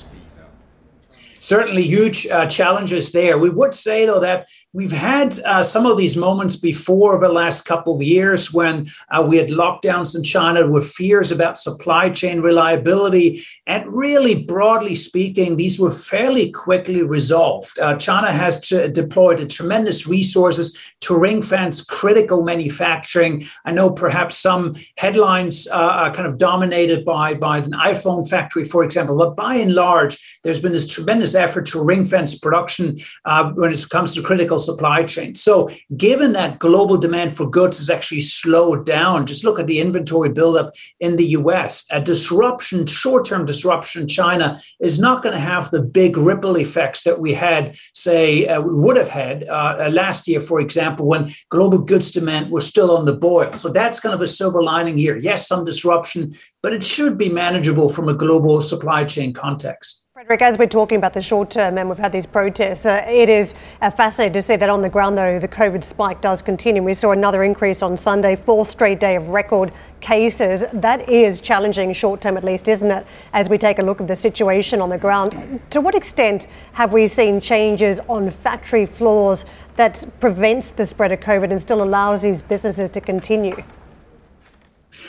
certainly 1.43 1.83
huge 1.83 2.27
uh, 2.29 2.47
challenges 2.47 3.11
there. 3.11 3.37
We 3.37 3.51
would 3.51 3.75
say, 3.75 4.07
though, 4.07 4.21
that 4.21 4.47
we've 4.75 4.93
had 4.93 5.39
uh, 5.41 5.63
some 5.63 5.85
of 5.85 5.99
these 5.99 6.17
moments 6.17 6.57
before 6.57 7.19
the 7.19 7.29
last 7.29 7.63
couple 7.63 7.95
of 7.95 8.03
years 8.03 8.53
when 8.53 8.87
uh, 9.11 9.25
we 9.27 9.37
had 9.37 9.49
lockdowns 9.49 10.17
in 10.17 10.23
China 10.23 10.69
with 10.71 10.89
fears 10.89 11.31
about 11.31 11.59
supply 11.59 12.09
chain 12.09 12.41
reliability. 12.41 13.43
And 13.67 13.85
really, 13.95 14.45
broadly 14.45 14.95
speaking, 14.95 15.57
these 15.57 15.79
were 15.79 15.91
fairly 15.91 16.51
quickly 16.51 17.03
resolved. 17.03 17.79
Uh, 17.79 17.97
China 17.97 18.33
has 18.33 18.67
t- 18.67 18.89
deployed 18.89 19.49
tremendous 19.51 20.07
resources 20.07 20.79
to 21.01 21.19
ring 21.19 21.43
fence 21.43 21.85
critical 21.85 22.43
manufacturing. 22.43 23.45
I 23.67 23.73
know 23.73 23.91
perhaps 23.91 24.39
some 24.39 24.77
headlines 24.97 25.69
uh, 25.69 25.75
are 25.75 26.15
kind 26.15 26.27
of 26.27 26.39
dominated 26.39 27.05
by, 27.05 27.35
by 27.35 27.59
an 27.59 27.73
iPhone 27.73 28.29
factory, 28.29 28.65
for 28.65 28.85
example, 28.85 29.19
but 29.19 29.37
by 29.37 29.57
and 29.57 29.75
large, 29.75 30.41
there's 30.43 30.61
been 30.61 30.73
this 30.73 30.89
tremendous 30.89 31.35
effort 31.35 31.67
to 31.67 31.83
ring 31.83 32.07
fence 32.07 32.39
production 32.39 32.97
uh, 33.27 33.51
when 33.53 33.73
it 33.73 33.85
comes 33.91 34.15
to 34.15 34.23
critical 34.23 34.62
supply 34.63 35.03
chain. 35.05 35.35
So, 35.35 35.71
given 35.97 36.33
that 36.33 36.59
global 36.59 36.97
demand 36.97 37.37
for 37.37 37.49
goods 37.49 37.79
has 37.79 37.91
actually 37.91 38.21
slowed 38.21 38.87
down, 38.87 39.27
just 39.27 39.45
look 39.45 39.59
at 39.59 39.67
the 39.67 39.81
inventory 39.81 40.31
buildup 40.31 40.75
in 41.01 41.17
the 41.17 41.27
US. 41.39 41.85
A 41.91 42.01
disruption, 42.01 42.87
short 42.87 43.27
term 43.27 43.45
disruption 43.45 44.03
in 44.03 44.09
China, 44.09 44.59
is 44.81 45.01
not 45.01 45.23
going 45.23 45.35
to 45.35 45.41
have 45.41 45.71
the 45.71 45.83
big 45.83 46.17
ripple 46.17 46.57
effects 46.57 47.03
that 47.05 47.21
we 47.21 47.35
had, 47.35 47.77
say, 47.95 48.47
uh, 48.47 48.61
we 48.61 48.75
would 48.75 48.97
have 48.97 49.09
had 49.09 49.45
uh, 49.49 49.91
last 49.93 50.29
year, 50.29 50.41
for 50.41 50.61
example, 50.61 51.07
when 51.07 51.33
global 51.51 51.79
goods 51.79 52.11
demand 52.11 52.51
was 52.51 52.67
still 52.67 52.97
on 52.97 53.05
the 53.05 53.15
boil. 53.15 53.53
So, 53.53 53.69
that's 53.71 54.01
kind 54.01 54.15
of 54.15 54.23
a 54.23 54.29
silver 54.29 54.63
lining 54.63 54.97
here. 54.97 55.17
Yes, 55.17 55.47
some 55.47 55.65
disruption, 55.65 56.37
but 56.63 56.73
it 56.73 56.85
should 56.85 57.19
be 57.19 57.29
manageable 57.29 57.89
from 57.89 58.09
a 58.09 58.15
global 58.15 58.63
supply 58.63 59.05
chain 59.05 59.33
context. 59.33 60.07
Frederic, 60.23 60.43
as 60.43 60.57
we're 60.57 60.69
talking 60.69 60.99
about 60.99 61.15
the 61.15 61.21
short 61.21 61.51
term 61.51 61.77
and 61.79 61.89
we've 61.89 61.99
had 61.99 62.13
these 62.13 62.27
protests, 62.27 62.87
uh, 62.87 63.05
it 63.09 63.29
is 63.29 63.55
uh, 63.81 63.91
fascinating 63.91 64.33
to 64.33 64.41
see 64.41 64.55
that 64.55 64.69
on 64.69 64.81
the 64.81 64.89
ground, 64.89 65.19
though, 65.19 65.41
the 65.41 65.49
COVID 65.49 65.83
spike 65.83 66.21
does 66.21 66.41
continue. 66.41 66.81
We 66.81 66.95
saw 66.95 67.11
another 67.11 67.43
increase 67.43 67.83
on 67.83 67.97
Sunday, 67.97 68.37
fourth 68.37 68.71
straight 68.71 69.01
day 69.01 69.17
of 69.17 69.31
record 69.31 69.73
cases. 70.01 70.65
That 70.73 71.09
is 71.09 71.41
challenging, 71.41 71.93
short 71.93 72.21
term 72.21 72.37
at 72.37 72.45
least, 72.45 72.69
isn't 72.69 72.89
it, 72.89 73.05
as 73.33 73.49
we 73.49 73.59
take 73.59 73.81
a 73.81 73.83
look 73.83 74.01
at 74.01 74.07
the 74.07 74.15
situation 74.15 74.81
on 74.81 74.91
the 74.91 74.99
ground? 74.99 75.61
To 75.71 75.81
what 75.81 75.97
extent 75.97 76.47
have 76.75 76.93
we 76.93 77.09
seen 77.09 77.41
changes 77.41 77.99
on 78.09 78.31
factory 78.31 78.87
floors 78.87 79.45
that 79.75 80.05
prevents 80.21 80.71
the 80.71 80.87
spread 80.87 81.11
of 81.11 81.19
COVID 81.19 81.51
and 81.51 81.61
still 81.61 81.83
allows 81.83 82.23
these 82.23 82.43
businesses 82.43 82.91
to 82.91 83.01
continue? 83.01 83.65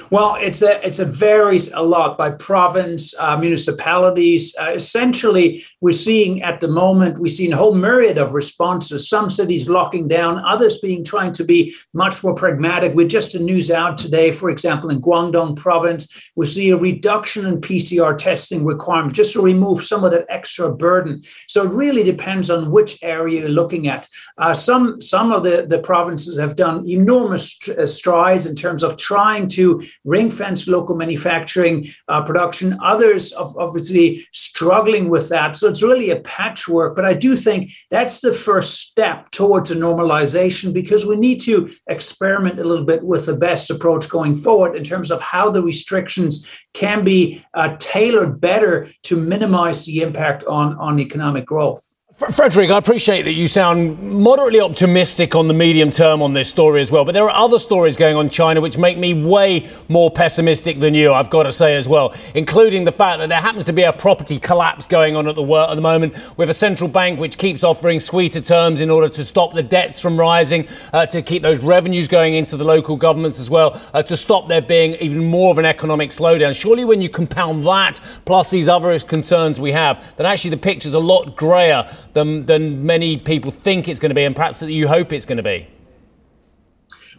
Well, 0.09 0.35
it's 0.39 0.61
a 0.61 0.85
it's 0.85 0.99
a 0.99 1.05
varies 1.05 1.71
a 1.73 1.81
lot 1.81 2.17
by 2.17 2.31
province, 2.31 3.13
uh, 3.19 3.37
municipalities. 3.37 4.55
Uh, 4.59 4.71
essentially, 4.73 5.63
we're 5.81 5.91
seeing 5.91 6.41
at 6.41 6.61
the 6.61 6.67
moment 6.67 7.19
we're 7.19 7.27
seeing 7.27 7.53
a 7.53 7.57
whole 7.57 7.75
myriad 7.75 8.17
of 8.17 8.33
responses. 8.33 9.09
Some 9.09 9.29
cities 9.29 9.69
locking 9.69 10.07
down, 10.07 10.43
others 10.45 10.77
being 10.77 11.03
trying 11.03 11.33
to 11.33 11.43
be 11.43 11.73
much 11.93 12.23
more 12.23 12.35
pragmatic. 12.35 12.93
We're 12.93 13.07
just 13.07 13.35
a 13.35 13.39
news 13.39 13.71
out 13.71 13.97
today, 13.97 14.31
for 14.31 14.49
example, 14.49 14.89
in 14.89 15.01
Guangdong 15.01 15.55
province, 15.55 16.31
we 16.35 16.45
see 16.45 16.69
a 16.71 16.77
reduction 16.77 17.45
in 17.45 17.61
PCR 17.61 18.17
testing 18.17 18.65
requirement 18.65 19.13
just 19.13 19.33
to 19.33 19.41
remove 19.41 19.83
some 19.83 20.03
of 20.03 20.11
that 20.11 20.25
extra 20.29 20.73
burden. 20.73 21.23
So 21.47 21.63
it 21.63 21.71
really 21.71 22.03
depends 22.03 22.49
on 22.49 22.71
which 22.71 23.03
area 23.03 23.41
you're 23.41 23.49
looking 23.49 23.87
at. 23.87 24.07
Uh, 24.37 24.53
some 24.53 25.01
some 25.01 25.31
of 25.31 25.43
the 25.43 25.65
the 25.67 25.79
provinces 25.79 26.39
have 26.39 26.55
done 26.55 26.87
enormous 26.87 27.57
uh, 27.69 27.85
strides 27.85 28.45
in 28.45 28.55
terms 28.55 28.83
of 28.83 28.97
trying 28.97 29.47
to 29.47 29.82
ring 30.05 30.29
fence 30.29 30.67
local 30.67 30.95
manufacturing 30.95 31.87
uh, 32.07 32.23
production. 32.23 32.77
Others 32.83 33.33
obviously 33.33 34.25
struggling 34.31 35.09
with 35.09 35.29
that. 35.29 35.57
So 35.57 35.67
it's 35.67 35.83
really 35.83 36.09
a 36.09 36.19
patchwork. 36.21 36.95
But 36.95 37.05
I 37.05 37.13
do 37.13 37.35
think 37.35 37.71
that's 37.89 38.21
the 38.21 38.33
first 38.33 38.79
step 38.79 39.31
towards 39.31 39.71
a 39.71 39.75
normalization 39.75 40.73
because 40.73 41.05
we 41.05 41.15
need 41.15 41.39
to 41.41 41.69
experiment 41.87 42.59
a 42.59 42.63
little 42.63 42.85
bit 42.85 43.03
with 43.03 43.25
the 43.25 43.35
best 43.35 43.69
approach 43.69 44.09
going 44.09 44.35
forward 44.35 44.75
in 44.75 44.83
terms 44.83 45.11
of 45.11 45.21
how 45.21 45.49
the 45.49 45.61
restrictions 45.61 46.49
can 46.73 47.03
be 47.03 47.43
uh, 47.53 47.75
tailored 47.79 48.41
better 48.41 48.87
to 49.03 49.15
minimize 49.15 49.85
the 49.85 50.01
impact 50.01 50.43
on, 50.45 50.75
on 50.77 50.99
economic 50.99 51.45
growth. 51.45 51.83
Frederic, 52.15 52.69
I 52.69 52.77
appreciate 52.77 53.23
that 53.23 53.31
you 53.31 53.47
sound 53.47 53.99
moderately 53.99 54.59
optimistic 54.59 55.33
on 55.33 55.47
the 55.47 55.53
medium 55.55 55.89
term 55.89 56.21
on 56.21 56.33
this 56.33 56.47
story 56.47 56.79
as 56.79 56.91
well, 56.91 57.03
but 57.03 57.13
there 57.13 57.23
are 57.23 57.31
other 57.31 57.57
stories 57.57 57.97
going 57.97 58.15
on 58.15 58.25
in 58.25 58.29
China 58.29 58.61
which 58.61 58.77
make 58.77 58.99
me 58.99 59.15
way 59.15 59.67
more 59.89 60.11
pessimistic 60.11 60.79
than 60.79 60.93
you, 60.93 61.11
I've 61.11 61.31
got 61.31 61.43
to 61.43 61.51
say 61.51 61.75
as 61.75 61.87
well, 61.89 62.13
including 62.35 62.85
the 62.85 62.91
fact 62.91 63.17
that 63.17 63.29
there 63.29 63.41
happens 63.41 63.65
to 63.65 63.73
be 63.73 63.81
a 63.81 63.91
property 63.91 64.39
collapse 64.39 64.85
going 64.85 65.15
on 65.15 65.27
at 65.27 65.33
the, 65.33 65.43
at 65.43 65.73
the 65.73 65.81
moment 65.81 66.15
with 66.37 66.51
a 66.51 66.53
central 66.53 66.87
bank 66.87 67.19
which 67.19 67.39
keeps 67.39 67.63
offering 67.63 67.99
sweeter 67.99 68.41
terms 68.41 68.79
in 68.79 68.91
order 68.91 69.09
to 69.09 69.25
stop 69.25 69.55
the 69.55 69.63
debts 69.63 69.99
from 69.99 70.17
rising, 70.17 70.67
uh, 70.93 71.07
to 71.07 71.23
keep 71.23 71.41
those 71.41 71.61
revenues 71.61 72.07
going 72.07 72.35
into 72.35 72.55
the 72.55 72.63
local 72.63 72.95
governments 72.95 73.39
as 73.39 73.49
well, 73.49 73.81
uh, 73.95 74.03
to 74.03 74.15
stop 74.15 74.47
there 74.47 74.61
being 74.61 74.93
even 75.01 75.25
more 75.25 75.49
of 75.49 75.57
an 75.57 75.65
economic 75.65 76.11
slowdown. 76.11 76.55
Surely 76.55 76.85
when 76.85 77.01
you 77.01 77.09
compound 77.09 77.63
that 77.63 77.99
plus 78.25 78.51
these 78.51 78.69
other 78.69 78.97
concerns 78.99 79.59
we 79.59 79.71
have, 79.71 80.15
then 80.17 80.27
actually 80.27 80.51
the 80.51 80.57
picture's 80.57 80.93
a 80.93 80.99
lot 80.99 81.35
greyer 81.35 81.89
than, 82.13 82.45
than 82.45 82.85
many 82.85 83.17
people 83.17 83.51
think 83.51 83.87
it's 83.87 83.99
going 83.99 84.09
to 84.09 84.15
be 84.15 84.23
and 84.23 84.35
perhaps 84.35 84.59
that 84.59 84.71
you 84.71 84.87
hope 84.87 85.11
it's 85.11 85.25
going 85.25 85.37
to 85.37 85.43
be? 85.43 85.67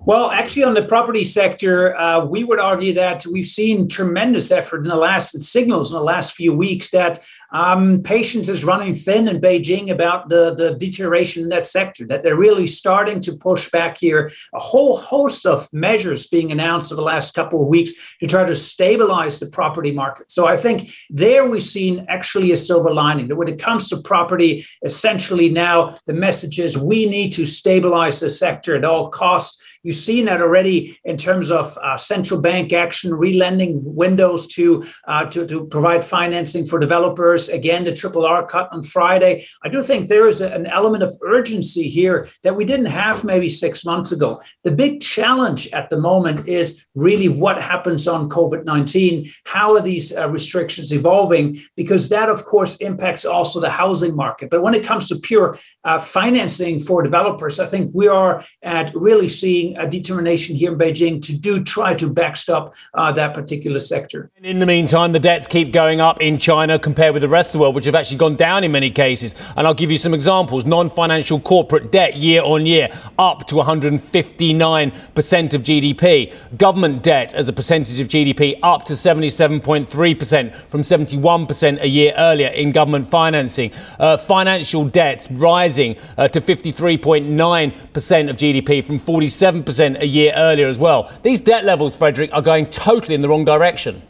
Well, 0.07 0.31
actually, 0.31 0.65
on 0.65 0.75
the 0.75 0.85
property 0.85 1.25
sector, 1.25 1.97
uh, 1.97 2.27
we 2.27 2.45
would 2.45 2.59
argue 2.59 2.93
that 2.93 3.25
we've 3.25 3.47
seen 3.47 3.89
tremendous 3.89 4.51
effort 4.51 4.83
in 4.83 4.89
the 4.89 4.97
last 4.97 5.43
signals 5.43 5.93
in 5.93 5.99
the 5.99 6.05
last 6.05 6.35
few 6.35 6.53
weeks 6.53 6.91
that 6.91 7.25
um, 7.53 8.03
patience 8.03 8.51
is 8.51 8.65
running 8.65 8.97
thin 8.97 9.29
in 9.29 9.41
Beijing 9.41 9.91
about 9.91 10.29
the, 10.29 10.55
the 10.55 10.75
deterioration 10.75 11.45
in 11.45 11.49
that 11.49 11.67
sector, 11.67 12.05
that 12.07 12.23
they're 12.23 12.37
really 12.37 12.67
starting 12.67 13.19
to 13.21 13.33
push 13.33 13.71
back 13.71 13.97
here. 13.97 14.31
A 14.53 14.59
whole 14.59 14.99
host 14.99 15.47
of 15.47 15.73
measures 15.73 16.27
being 16.27 16.53
announced 16.53 16.93
over 16.93 17.01
the 17.01 17.07
last 17.07 17.33
couple 17.35 17.63
of 17.63 17.69
weeks 17.69 17.93
to 18.19 18.27
try 18.27 18.45
to 18.45 18.55
stabilize 18.55 19.41
the 19.41 19.47
property 19.47 19.91
market. 19.91 20.31
So 20.31 20.47
I 20.47 20.59
think 20.59 20.93
there 21.09 21.49
we've 21.49 21.63
seen 21.63 22.05
actually 22.11 22.53
a 22.53 22.59
silver 22.59 22.93
lining 22.93 23.29
that 23.29 23.37
when 23.37 23.49
it 23.49 23.59
comes 23.59 23.89
to 23.89 24.03
property, 24.03 24.67
essentially 24.85 25.49
now 25.49 25.97
the 26.05 26.13
message 26.13 26.59
is 26.59 26.77
we 26.77 27.07
need 27.07 27.31
to 27.31 27.47
stabilize 27.47 28.21
the 28.21 28.29
sector 28.29 28.77
at 28.77 28.85
all 28.85 29.09
costs 29.09 29.63
You've 29.85 29.97
seen 29.97 30.25
that 30.25 30.41
already 30.41 30.99
in 31.05 31.19
terms 31.19 31.51
of 31.51 31.77
uh, 31.77 31.99
central 31.99 32.41
bank 32.41 32.73
action, 32.73 33.13
relending 33.13 33.83
windows 33.85 34.47
to, 34.49 34.85
uh, 35.07 35.27
to, 35.27 35.47
to 35.47 35.67
provide 35.67 36.07
financing 36.07 36.65
for 36.65 36.79
developers. 36.79 37.51
Again, 37.51 37.85
the 37.85 37.93
triple 37.93 38.25
R 38.25 38.47
cut 38.47 38.71
on 38.73 38.83
Friday. 38.83 39.47
I 39.63 39.69
do 39.69 39.83
think 39.83 40.09
there 40.09 40.27
is 40.27 40.41
a, 40.41 40.51
an 40.55 40.67
element 40.67 41.03
of 41.03 41.13
urgency 41.23 41.89
here 41.91 42.29
that 42.45 42.57
we 42.57 42.65
didn't 42.65 42.87
have 42.87 43.25
maybe 43.25 43.51
six 43.51 43.85
months 43.85 44.11
ago. 44.11 44.41
The 44.63 44.71
big 44.71 45.03
challenge 45.03 45.69
at 45.73 45.91
the 45.91 46.01
moment 46.01 46.49
is 46.49 46.87
really 46.95 47.29
what 47.29 47.61
happens 47.61 48.09
on 48.09 48.31
COVID 48.31 48.65
19. 48.65 49.31
How 49.45 49.75
are 49.75 49.83
these 49.83 50.17
uh, 50.17 50.31
restrictions 50.31 50.93
evolving? 50.93 51.61
Because 51.77 52.09
that, 52.09 52.31
of 52.31 52.47
course, 52.47 52.77
impacts 52.79 53.27
also 53.27 53.61
the 53.61 53.69
housing 53.69 54.17
market. 54.17 54.49
But 54.49 54.63
when 54.63 54.73
it 54.73 54.85
comes 54.85 55.09
to 55.09 55.17
pure 55.17 55.59
uh, 55.85 55.99
financing 55.99 56.81
for 56.81 57.03
developers, 57.03 57.61
I 57.61 57.67
think 57.67 57.91
we 57.95 58.09
are 58.09 58.43
at 58.63 58.91
really 58.95 59.29
seeing 59.29 59.74
a 59.77 59.89
determination 59.89 60.57
here 60.57 60.73
in 60.73 60.79
Beijing 60.79 61.21
to 61.23 61.37
do 61.39 61.63
try 61.63 61.95
to 61.95 62.13
backstop 62.13 62.75
uh, 62.95 63.13
that 63.13 63.35
particular 63.35 63.79
sector. 63.81 64.31
In 64.43 64.59
the 64.59 64.67
meantime, 64.67 65.13
the 65.13 65.21
debts 65.21 65.49
keep 65.49 65.73
going 65.73 66.01
up 66.01 66.21
in 66.21 66.39
China 66.39 66.79
compared 66.79 67.13
with 67.15 67.23
the 67.23 67.29
rest 67.29 67.51
of 67.51 67.59
the 67.59 67.63
world, 67.63 67.75
which 67.75 67.87
have 67.87 67.95
actually 67.95 68.19
gone 68.19 68.37
down 68.37 68.65
in 68.65 68.73
many 68.73 68.91
cases. 68.91 69.35
And 69.57 69.67
I'll 69.67 69.75
give 69.75 69.91
you 69.91 69.99
some 69.99 70.15
examples. 70.15 70.65
Non 70.65 70.89
financial 70.89 71.41
corporate 71.41 71.91
debt 71.91 72.17
year 72.17 72.43
on 72.43 72.67
year 72.67 72.89
up 73.19 73.47
to 73.49 73.57
159% 73.57 75.55
of 75.55 75.63
GDP. 75.63 76.33
Government 76.57 77.03
debt 77.03 77.35
as 77.35 77.49
a 77.49 77.53
percentage 77.53 78.01
of 78.01 78.09
GDP 78.09 78.59
up 78.63 78.85
to 78.85 78.93
77.3% 78.93 80.55
from 80.55 80.81
71% 80.83 81.81
a 81.81 81.89
year 81.89 82.15
earlier 82.17 82.49
in 82.49 82.73
government 82.73 83.07
financing. 83.07 83.71
Uh, 83.99 84.17
financial 84.17 84.87
debts 84.87 85.31
rising 85.31 85.97
uh, 86.17 86.29
to 86.29 86.41
53.9% 86.41 88.31
of 88.31 88.37
GDP 88.37 88.85
from 88.85 88.99
47% 88.99 89.64
a 90.01 90.05
year 90.05 90.33
earlier 90.37 90.69
as 90.69 90.79
well. 90.79 91.11
These 91.23 91.41
debt 91.41 91.65
levels, 91.65 91.97
Frederic, 91.97 92.31
are 92.33 92.43
going 92.43 92.67
totally 92.67 93.15
in 93.15 93.21
the 93.21 93.29
wrong 93.29 93.45
direction. 93.45 94.03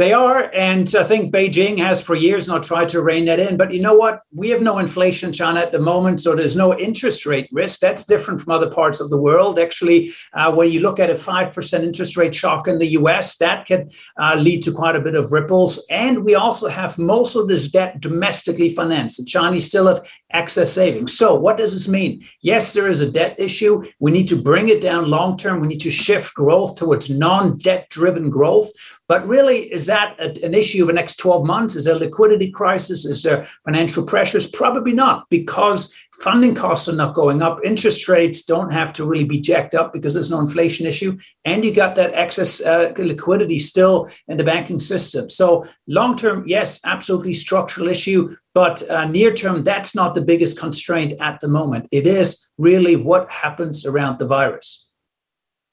They 0.00 0.14
are, 0.14 0.50
and 0.54 0.90
I 0.98 1.04
think 1.04 1.30
Beijing 1.30 1.76
has 1.76 2.00
for 2.00 2.14
years 2.14 2.48
now 2.48 2.56
tried 2.56 2.88
to 2.88 3.02
rein 3.02 3.26
that 3.26 3.38
in. 3.38 3.58
But 3.58 3.70
you 3.70 3.82
know 3.82 3.94
what? 3.94 4.22
We 4.32 4.48
have 4.48 4.62
no 4.62 4.78
inflation 4.78 5.30
China 5.30 5.60
at 5.60 5.72
the 5.72 5.78
moment, 5.78 6.22
so 6.22 6.34
there's 6.34 6.56
no 6.56 6.74
interest 6.78 7.26
rate 7.26 7.50
risk. 7.52 7.80
That's 7.80 8.06
different 8.06 8.40
from 8.40 8.54
other 8.54 8.70
parts 8.70 8.98
of 9.00 9.10
the 9.10 9.20
world. 9.20 9.58
Actually, 9.58 10.12
uh, 10.32 10.54
when 10.54 10.70
you 10.70 10.80
look 10.80 11.00
at 11.00 11.10
a 11.10 11.12
5% 11.12 11.82
interest 11.82 12.16
rate 12.16 12.34
shock 12.34 12.66
in 12.66 12.78
the 12.78 12.86
US, 13.00 13.36
that 13.36 13.66
can 13.66 13.90
uh, 14.18 14.36
lead 14.36 14.62
to 14.62 14.72
quite 14.72 14.96
a 14.96 15.02
bit 15.02 15.14
of 15.14 15.32
ripples. 15.32 15.84
And 15.90 16.24
we 16.24 16.34
also 16.34 16.68
have 16.68 16.96
most 16.96 17.36
of 17.36 17.48
this 17.48 17.68
debt 17.68 18.00
domestically 18.00 18.70
financed. 18.70 19.18
The 19.18 19.26
Chinese 19.26 19.66
still 19.66 19.86
have 19.86 20.10
excess 20.30 20.72
savings. 20.72 21.14
So, 21.14 21.34
what 21.34 21.58
does 21.58 21.74
this 21.74 21.88
mean? 21.88 22.24
Yes, 22.40 22.72
there 22.72 22.88
is 22.88 23.02
a 23.02 23.12
debt 23.12 23.34
issue. 23.38 23.84
We 23.98 24.12
need 24.12 24.28
to 24.28 24.40
bring 24.40 24.70
it 24.70 24.80
down 24.80 25.10
long 25.10 25.36
term. 25.36 25.60
We 25.60 25.68
need 25.68 25.80
to 25.80 25.90
shift 25.90 26.32
growth 26.32 26.76
towards 26.76 27.10
non 27.10 27.58
debt 27.58 27.90
driven 27.90 28.30
growth. 28.30 28.70
But 29.10 29.26
really, 29.26 29.62
is 29.72 29.86
that 29.86 30.14
a, 30.20 30.28
an 30.46 30.54
issue 30.54 30.84
of 30.84 30.86
the 30.86 30.92
next 30.92 31.16
12 31.16 31.44
months? 31.44 31.74
Is 31.74 31.86
there 31.86 31.96
a 31.96 31.98
liquidity 31.98 32.48
crisis? 32.48 33.04
Is 33.04 33.24
there 33.24 33.44
financial 33.64 34.06
pressures? 34.06 34.48
Probably 34.48 34.92
not, 34.92 35.28
because 35.30 35.92
funding 36.12 36.54
costs 36.54 36.88
are 36.88 36.94
not 36.94 37.16
going 37.16 37.42
up. 37.42 37.58
Interest 37.64 38.08
rates 38.08 38.44
don't 38.44 38.72
have 38.72 38.92
to 38.92 39.04
really 39.04 39.24
be 39.24 39.40
jacked 39.40 39.74
up 39.74 39.92
because 39.92 40.14
there's 40.14 40.30
no 40.30 40.38
inflation 40.38 40.86
issue. 40.86 41.18
And 41.44 41.64
you 41.64 41.74
got 41.74 41.96
that 41.96 42.14
excess 42.14 42.64
uh, 42.64 42.92
liquidity 42.96 43.58
still 43.58 44.08
in 44.28 44.36
the 44.36 44.44
banking 44.44 44.78
system. 44.78 45.28
So, 45.28 45.66
long 45.88 46.14
term, 46.16 46.44
yes, 46.46 46.78
absolutely 46.84 47.32
structural 47.32 47.88
issue. 47.88 48.36
But 48.54 48.88
uh, 48.88 49.08
near 49.08 49.34
term, 49.34 49.64
that's 49.64 49.92
not 49.92 50.14
the 50.14 50.22
biggest 50.22 50.56
constraint 50.56 51.20
at 51.20 51.40
the 51.40 51.48
moment. 51.48 51.88
It 51.90 52.06
is 52.06 52.52
really 52.58 52.94
what 52.94 53.28
happens 53.28 53.84
around 53.84 54.20
the 54.20 54.28
virus. 54.28 54.89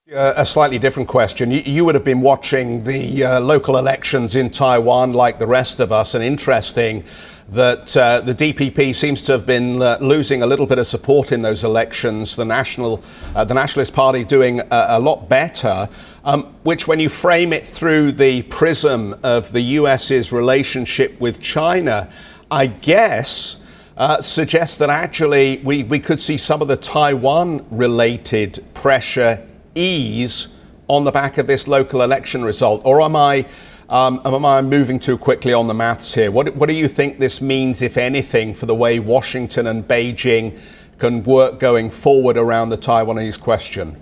A 0.09 0.45
slightly 0.45 0.79
different 0.79 1.09
question. 1.09 1.51
You, 1.51 1.61
you, 1.65 1.83
would 1.83 1.93
have 1.93 2.05
been 2.05 2.21
watching 2.21 2.85
the 2.85 3.25
uh, 3.25 3.39
local 3.41 3.75
elections 3.75 4.37
in 4.37 4.49
Taiwan 4.49 5.11
like 5.11 5.37
the 5.37 5.47
rest 5.47 5.81
of 5.81 5.91
us, 5.91 6.13
and 6.13 6.23
interesting 6.23 7.03
that 7.49 7.97
uh, 7.97 8.21
the 8.21 8.33
DPP 8.33 8.95
seems 8.95 9.25
to 9.25 9.33
have 9.33 9.45
been 9.45 9.81
uh, 9.81 9.97
losing 9.99 10.43
a 10.43 10.47
little 10.47 10.65
bit 10.65 10.79
of 10.79 10.87
support 10.87 11.33
in 11.33 11.41
those 11.41 11.65
elections. 11.65 12.37
The 12.37 12.45
national, 12.45 13.03
uh, 13.35 13.43
the 13.43 13.53
Nationalist 13.53 13.91
Party 13.91 14.23
doing 14.23 14.61
a, 14.61 14.67
a 14.71 14.99
lot 15.01 15.27
better. 15.27 15.89
Um, 16.23 16.55
which, 16.63 16.87
when 16.87 17.01
you 17.01 17.09
frame 17.09 17.51
it 17.51 17.67
through 17.67 18.13
the 18.13 18.43
prism 18.43 19.13
of 19.23 19.51
the 19.51 19.61
US's 19.61 20.31
relationship 20.31 21.19
with 21.19 21.41
China, 21.41 22.09
I 22.49 22.67
guess. 22.67 23.61
Uh, 23.97 24.21
suggests 24.21 24.77
that 24.77 24.91
actually 24.91 25.57
we, 25.63 25.81
we 25.81 25.97
could 25.97 26.19
see 26.19 26.37
some 26.37 26.61
of 26.61 26.67
the 26.67 26.77
Taiwan 26.77 27.65
related 27.71 28.63
pressure 28.75 29.43
ease 29.77 30.47
on 30.87 31.03
the 31.03 31.11
back 31.11 31.37
of 31.37 31.47
this 31.47 31.67
local 31.67 32.01
election 32.01 32.43
result? 32.43 32.81
Or 32.83 33.01
am 33.01 33.15
I, 33.15 33.45
um, 33.89 34.21
am 34.25 34.45
I 34.45 34.61
moving 34.61 34.99
too 34.99 35.17
quickly 35.17 35.53
on 35.53 35.67
the 35.67 35.73
maths 35.73 36.13
here? 36.13 36.31
What, 36.31 36.55
what 36.55 36.67
do 36.67 36.75
you 36.75 36.87
think 36.87 37.19
this 37.19 37.41
means, 37.41 37.81
if 37.81 37.97
anything, 37.97 38.53
for 38.53 38.65
the 38.65 38.75
way 38.75 38.99
Washington 38.99 39.67
and 39.67 39.87
Beijing 39.87 40.59
can 40.97 41.23
work 41.23 41.59
going 41.59 41.91
forward 41.91 42.37
around 42.37 42.69
the 42.69 42.77
Taiwanese 42.77 43.39
question? 43.39 43.97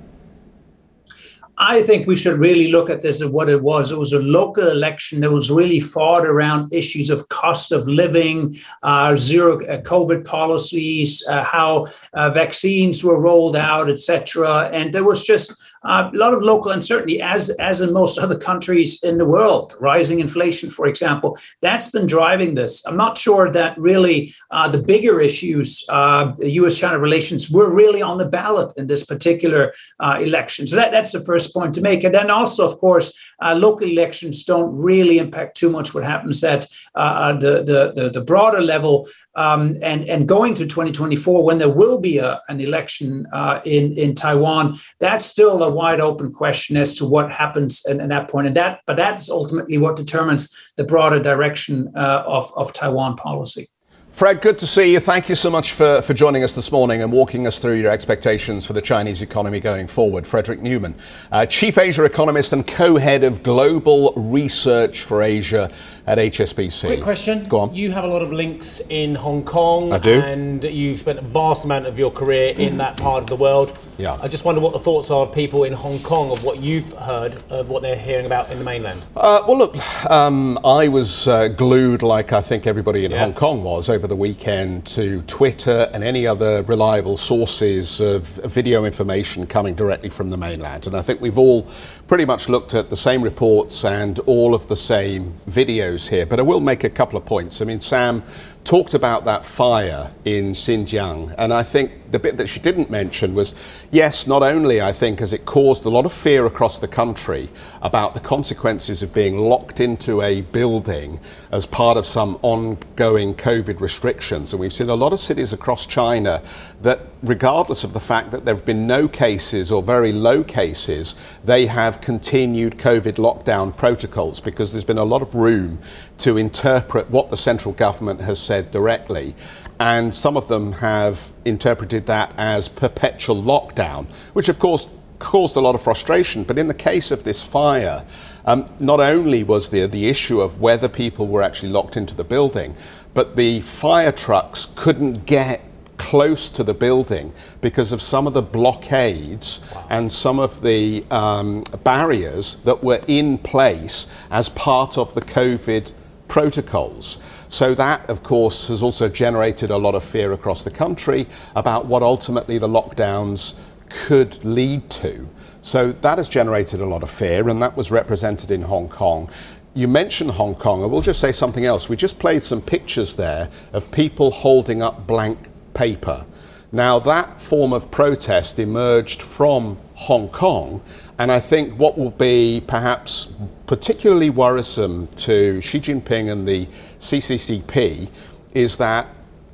I 1.58 1.84
think 1.84 2.06
we 2.06 2.16
should 2.16 2.38
really 2.38 2.72
look 2.72 2.90
at 2.90 3.02
this 3.02 3.22
as 3.22 3.30
what 3.30 3.50
it 3.50 3.62
was. 3.62 3.92
It 3.92 3.98
was 3.98 4.14
a 4.14 4.20
local 4.20 4.68
election 4.68 5.22
that 5.22 5.32
was 5.32 5.50
really 5.50 5.80
fought 5.80 6.26
around 6.26 6.74
issues 6.74 7.10
of 7.10 7.30
cost 7.30 7.72
of 7.72 7.88
living, 7.88 8.58
uh, 8.84 9.16
zero 9.16 9.60
uh, 9.66 9.82
COVID 9.82 10.26
policies, 10.26 11.24
uh, 11.30 11.44
how 11.44 11.88
uh, 12.14 12.30
vaccines 12.30 13.04
were 13.04 13.20
rolled 13.20 13.56
out, 13.56 13.90
etc. 13.90 14.70
And 14.74 14.94
there 14.94 15.04
was 15.04 15.24
just 15.24 15.75
uh, 15.86 16.10
a 16.14 16.18
lot 16.18 16.34
of 16.34 16.42
local 16.42 16.72
uncertainty, 16.72 17.22
as 17.22 17.50
as 17.52 17.82
in 17.82 17.94
most 17.94 18.18
other 18.18 18.38
countries 18.38 19.04
in 19.04 19.18
the 19.18 19.26
world. 19.26 19.76
Rising 19.80 20.20
inflation, 20.20 20.70
for 20.70 20.88
example, 20.88 21.38
that's 21.62 21.92
been 21.92 22.08
driving 22.08 22.56
this. 22.56 22.86
I'm 22.86 22.98
not 22.98 23.18
sure 23.18 23.52
that 23.52 23.78
really 23.78 24.34
uh, 24.52 24.68
the 24.68 24.82
bigger 24.82 25.20
issues, 25.20 25.86
U.S.-China 25.90 27.00
relations, 27.00 27.50
were 27.50 27.74
really 27.74 28.02
on 28.02 28.18
the 28.18 28.28
ballot 28.28 28.74
in 28.78 28.88
this 28.88 29.06
particular 29.06 29.74
election. 30.02 30.68
So 30.68 30.76
that, 30.76 30.92
that's 30.92 31.12
the 31.12 31.22
first 31.22 31.54
point 31.54 31.74
to 31.76 31.82
make. 31.82 32.04
And 32.04 32.14
then 32.14 32.30
also, 32.30 32.68
of 32.70 32.80
course, 32.80 33.18
uh, 33.42 33.56
local 33.56 33.88
elections 33.88 34.44
don't 34.44 34.76
really 34.76 35.18
impact 35.18 35.58
too 35.58 35.70
much 35.70 35.94
what 35.94 36.04
happens 36.04 36.44
at 36.44 36.66
uh, 36.96 37.00
uh, 37.00 37.34
the, 37.34 37.64
the, 37.64 37.94
the, 37.96 38.10
the, 38.10 38.22
broader 38.22 38.62
level. 38.62 39.08
Um, 39.36 39.78
and, 39.82 40.06
and 40.06 40.28
going 40.28 40.54
to 40.56 40.66
2024, 40.66 41.44
when 41.44 41.58
there 41.58 41.70
will 41.70 42.00
be 42.00 42.18
a, 42.20 42.42
an 42.48 42.62
election 42.62 43.28
uh, 43.34 43.60
in, 43.66 43.92
in 43.98 44.16
Taiwan, 44.16 44.80
that's 45.00 45.26
still 45.26 45.64
a 45.64 45.70
wide 45.76 46.00
open 46.00 46.32
question 46.32 46.78
as 46.78 46.96
to 46.98 47.06
what 47.06 47.32
happens 47.32 47.86
at 47.86 48.10
that 48.10 48.30
point. 48.30 48.48
And 48.48 48.56
that, 48.56 48.82
but 48.88 48.98
that's 48.98 49.30
ultimately 49.30 49.78
what 49.78 49.96
determines 49.96 50.72
the 50.78 50.84
broader 50.84 51.22
direction 51.22 51.92
uh, 51.96 52.24
of, 52.26 52.52
of 52.56 52.74
Taiwan 52.74 53.16
policy. 53.18 53.68
Fred, 54.16 54.40
good 54.40 54.58
to 54.60 54.66
see 54.66 54.94
you. 54.94 55.02
Thank 55.02 55.28
you 55.28 55.36
so 55.36 55.50
much 55.50 55.74
for, 55.74 56.02
for 56.02 56.14
joining 56.14 56.42
us 56.42 56.56
this 56.56 56.72
morning 56.72 57.02
and 57.02 57.12
walking 57.12 57.46
us 57.46 57.60
through 57.60 57.74
your 57.74 57.92
expectations 57.92 58.66
for 58.66 58.72
the 58.72 58.82
Chinese 58.82 59.22
economy 59.22 59.60
going 59.60 59.88
forward. 59.88 60.26
Frederic 60.26 60.62
Neumann, 60.62 60.96
uh, 61.34 61.46
Chief 61.46 61.78
Asia 61.78 62.06
Economist 62.06 62.54
and 62.54 62.66
co 62.66 62.96
head 62.96 63.26
of 63.26 63.44
Global 63.44 64.14
Research 64.16 65.02
for 65.02 65.22
Asia 65.22 65.70
at 66.08 66.18
HSBC. 66.18 66.86
Quick 66.86 67.02
question. 67.02 67.44
Go 67.46 67.60
on. 67.60 67.74
You 67.74 67.92
have 67.92 68.04
a 68.04 68.08
lot 68.08 68.22
of 68.22 68.32
links 68.32 68.82
in 68.90 69.16
Hong 69.16 69.44
Kong. 69.44 69.92
I 69.92 69.98
do. 69.98 70.20
And 70.22 70.64
you've 70.64 71.00
spent 71.00 71.20
a 71.20 71.24
vast 71.24 71.66
amount 71.66 71.88
of 71.88 71.98
your 71.98 72.12
career 72.12 72.54
in 72.56 72.78
that 72.78 72.98
part 72.98 73.24
of 73.24 73.30
the 73.30 73.36
world. 73.36 73.78
Yeah. 73.98 74.18
I 74.22 74.28
just 74.28 74.46
wonder 74.46 74.62
what 74.62 74.74
the 74.74 74.80
thoughts 74.80 75.10
are 75.10 75.26
of 75.26 75.34
people 75.34 75.64
in 75.64 75.74
Hong 75.74 76.00
Kong 76.00 76.30
of 76.30 76.44
what 76.44 76.60
you've 76.60 76.92
heard 76.94 77.42
of 77.50 77.70
what 77.70 77.82
they're 77.82 77.96
hearing 77.96 78.26
about 78.26 78.52
in 78.52 78.60
the 78.60 78.64
mainland. 78.64 79.06
Uh, 79.16 79.42
well, 79.48 79.58
look, 79.58 79.76
um, 80.12 80.60
I 80.64 80.90
was 80.90 81.28
uh, 81.28 81.48
glued, 81.48 82.04
like 82.04 82.34
I 82.34 82.42
think 82.42 82.68
everybody 82.68 83.06
in 83.06 83.12
yeah. 83.12 83.20
Hong 83.20 83.34
Kong 83.34 83.64
was 83.64 83.90
over 83.90 84.06
the 84.06 84.16
weekend, 84.16 84.86
to 84.88 85.22
Twitter 85.24 85.90
and 85.94 86.04
any 86.04 86.28
other 86.28 86.62
reliable 86.64 87.18
sources 87.18 88.00
of 88.02 88.28
video 88.28 88.86
information 88.86 89.48
coming 89.48 89.74
directly 89.74 90.10
from 90.10 90.30
the 90.30 90.38
mainland. 90.38 90.88
And 90.88 90.96
I 90.96 91.02
think 91.02 91.22
we've 91.22 91.38
all 91.38 91.68
pretty 92.08 92.26
much 92.26 92.50
looked 92.50 92.74
at 92.74 92.90
the 92.90 92.96
same 92.96 93.22
reports 93.22 93.84
and 93.86 94.20
all 94.20 94.54
of 94.54 94.68
the 94.68 94.76
same 94.76 95.34
videos 95.50 95.95
here. 95.96 96.26
But 96.26 96.40
I 96.40 96.44
will 96.44 96.60
make 96.60 96.84
a 96.84 96.90
couple 96.90 97.18
of 97.18 97.26
points. 97.26 97.62
I 97.62 97.66
mean, 97.66 97.82
Sam 97.82 98.24
talked 98.64 98.96
about 98.96 99.26
that 99.26 99.46
fire 99.46 100.12
in 100.26 100.52
Xinjiang, 100.52 101.36
and 101.38 101.54
I 101.54 101.62
think 101.62 102.12
the 102.12 102.18
bit 102.18 102.38
that 102.38 102.48
she 102.48 102.60
didn't 102.60 102.90
mention 102.90 103.36
was 103.36 103.54
yes, 103.92 104.26
not 104.26 104.42
only 104.42 104.82
I 104.82 104.92
think 104.92 105.20
has 105.20 105.34
it 105.34 105.46
caused 105.46 105.86
a 105.86 105.90
lot 105.90 106.06
of 106.06 106.12
fear 106.12 106.46
across 106.48 106.80
the 106.80 106.88
country 106.88 107.50
about 107.84 108.16
the 108.16 108.20
consequences 108.20 109.04
of 109.04 109.14
being 109.14 109.38
locked 109.38 109.80
into 109.80 110.22
a 110.22 110.42
building 110.42 111.20
as 111.52 111.68
part 111.68 111.98
of 111.98 112.08
some 112.08 112.40
ongoing 112.42 113.36
COVID 113.36 113.82
restrictions, 113.82 114.52
and 114.52 114.60
we've 114.60 114.74
seen 114.74 114.90
a 114.90 114.96
lot 114.96 115.14
of 115.14 115.20
cities 115.20 115.54
across 115.54 115.86
China 115.86 116.42
that, 116.82 117.15
regardless 117.26 117.84
of 117.84 117.94
the 117.94 118.00
fact 118.00 118.32
that 118.32 118.46
there 118.46 118.56
have 118.56 118.66
been 118.66 118.86
no 118.86 119.08
cases 119.08 119.72
or 119.72 119.82
very 119.82 120.14
low 120.14 120.44
cases, 120.44 121.16
they 121.44 121.66
have 121.66 122.02
continued 122.02 122.78
COVID 122.78 123.16
lockdown 123.16 123.76
protocols 123.76 124.40
because 124.40 124.72
there's 124.72 124.84
been 124.84 124.98
a 124.98 125.04
lot 125.04 125.22
of 125.22 125.34
room 125.34 125.80
to 126.20 126.38
interpret 126.38 127.10
what 127.10 127.30
the 127.30 127.38
central 127.38 127.74
government 127.74 128.22
has 128.22 128.40
said 128.40 128.72
directly. 128.72 129.36
And 129.80 130.14
some 130.14 130.38
of 130.38 130.48
them 130.48 130.74
have 130.74 131.34
interpreted 131.44 132.06
that 132.06 132.32
as 132.38 132.68
perpetual 132.68 133.42
lockdown, 133.42 134.08
which 134.34 134.48
of 134.48 134.60
course 134.60 134.88
caused 135.20 135.56
a 135.56 135.62
lot 135.62 135.76
of 135.76 135.82
frustration. 135.82 136.44
But 136.44 136.58
in 136.58 136.68
the 136.68 136.74
case 136.74 137.12
of 137.12 137.24
this 137.24 137.44
fire, 137.44 138.06
um, 138.46 138.70
not 138.80 139.00
only 139.00 139.44
was 139.44 139.70
there 139.70 139.88
the 139.88 140.08
issue 140.08 140.40
of 140.40 140.62
whether 140.62 140.88
people 140.88 141.28
were 141.28 141.42
actually 141.42 141.70
locked 141.70 141.98
into 141.98 142.14
the 142.16 142.24
building, 142.24 142.76
but 143.14 143.36
the 143.36 143.62
fire 143.62 144.12
trucks 144.12 144.68
couldn't 144.76 145.26
get 145.26 145.62
close 145.98 146.50
to 146.50 146.64
the 146.64 146.74
building 146.74 147.34
because 147.62 147.92
of 147.92 148.02
some 148.02 148.28
of 148.28 148.34
the 148.34 148.42
blockades 148.42 149.62
wow. 149.74 149.88
and 149.90 150.12
some 150.12 150.40
of 150.40 150.62
the 150.62 151.06
um, 151.12 151.64
barriers 151.84 152.56
that 152.66 152.84
were 152.84 153.02
in 153.08 153.38
place 153.38 154.08
as 154.30 154.50
part 154.50 154.98
of 154.98 155.14
the 155.14 155.22
COVID 155.22 155.94
protocols. 156.28 157.18
So, 157.48 157.76
that, 157.76 158.10
of 158.10 158.24
course, 158.24 158.68
has 158.68 158.82
also 158.82 159.08
generated 159.08 159.70
a 159.70 159.78
lot 159.78 159.96
of 159.96 160.04
fear 160.04 160.34
across 160.34 160.64
the 160.64 160.72
country 160.72 161.28
about 161.56 161.86
what 161.86 162.02
ultimately 162.02 162.58
the 162.58 162.68
lockdowns 162.68 163.54
could 163.90 164.44
lead 164.44 164.90
to. 164.90 165.30
So 165.62 165.94
that 165.94 166.18
has 166.18 166.30
generated 166.30 166.82
a 166.82 166.86
lot 166.86 167.02
of 167.02 167.10
fear, 167.10 167.50
and 167.50 167.62
that 167.62 167.76
was 167.76 167.90
represented 167.90 168.52
in 168.52 168.62
Hong 168.62 168.88
Kong. 168.88 169.30
You 169.74 169.88
mentioned 169.88 170.32
Hong 170.32 170.56
Kong, 170.56 170.84
and 170.84 170.92
we'll 170.92 171.02
just 171.02 171.20
say 171.20 171.32
something 171.32 171.66
else. 171.66 171.90
We 171.90 171.96
just 171.96 172.20
played 172.20 172.44
some 172.44 172.62
pictures 172.62 173.16
there 173.16 173.50
of 173.74 173.90
people 173.92 174.32
holding 174.32 174.82
up 174.82 175.08
blank 175.08 175.38
paper. 175.76 176.26
Now, 176.72 176.98
that 177.00 177.40
form 177.40 177.72
of 177.72 177.92
protest 177.92 178.58
emerged 178.58 179.22
from 179.22 179.78
Hong 179.94 180.30
Kong, 180.30 180.82
and 181.18 181.32
I 181.32 181.40
think 181.40 181.80
what 181.80 181.98
will 181.98 182.12
be 182.12 182.64
perhaps 182.66 183.28
particularly 183.68 184.30
worrisome 184.30 185.08
to 185.16 185.62
Xi 185.62 185.80
Jinping 185.80 186.32
and 186.32 186.48
the 186.48 186.68
CCCP 187.00 188.10
is 188.54 188.78
that 188.78 189.08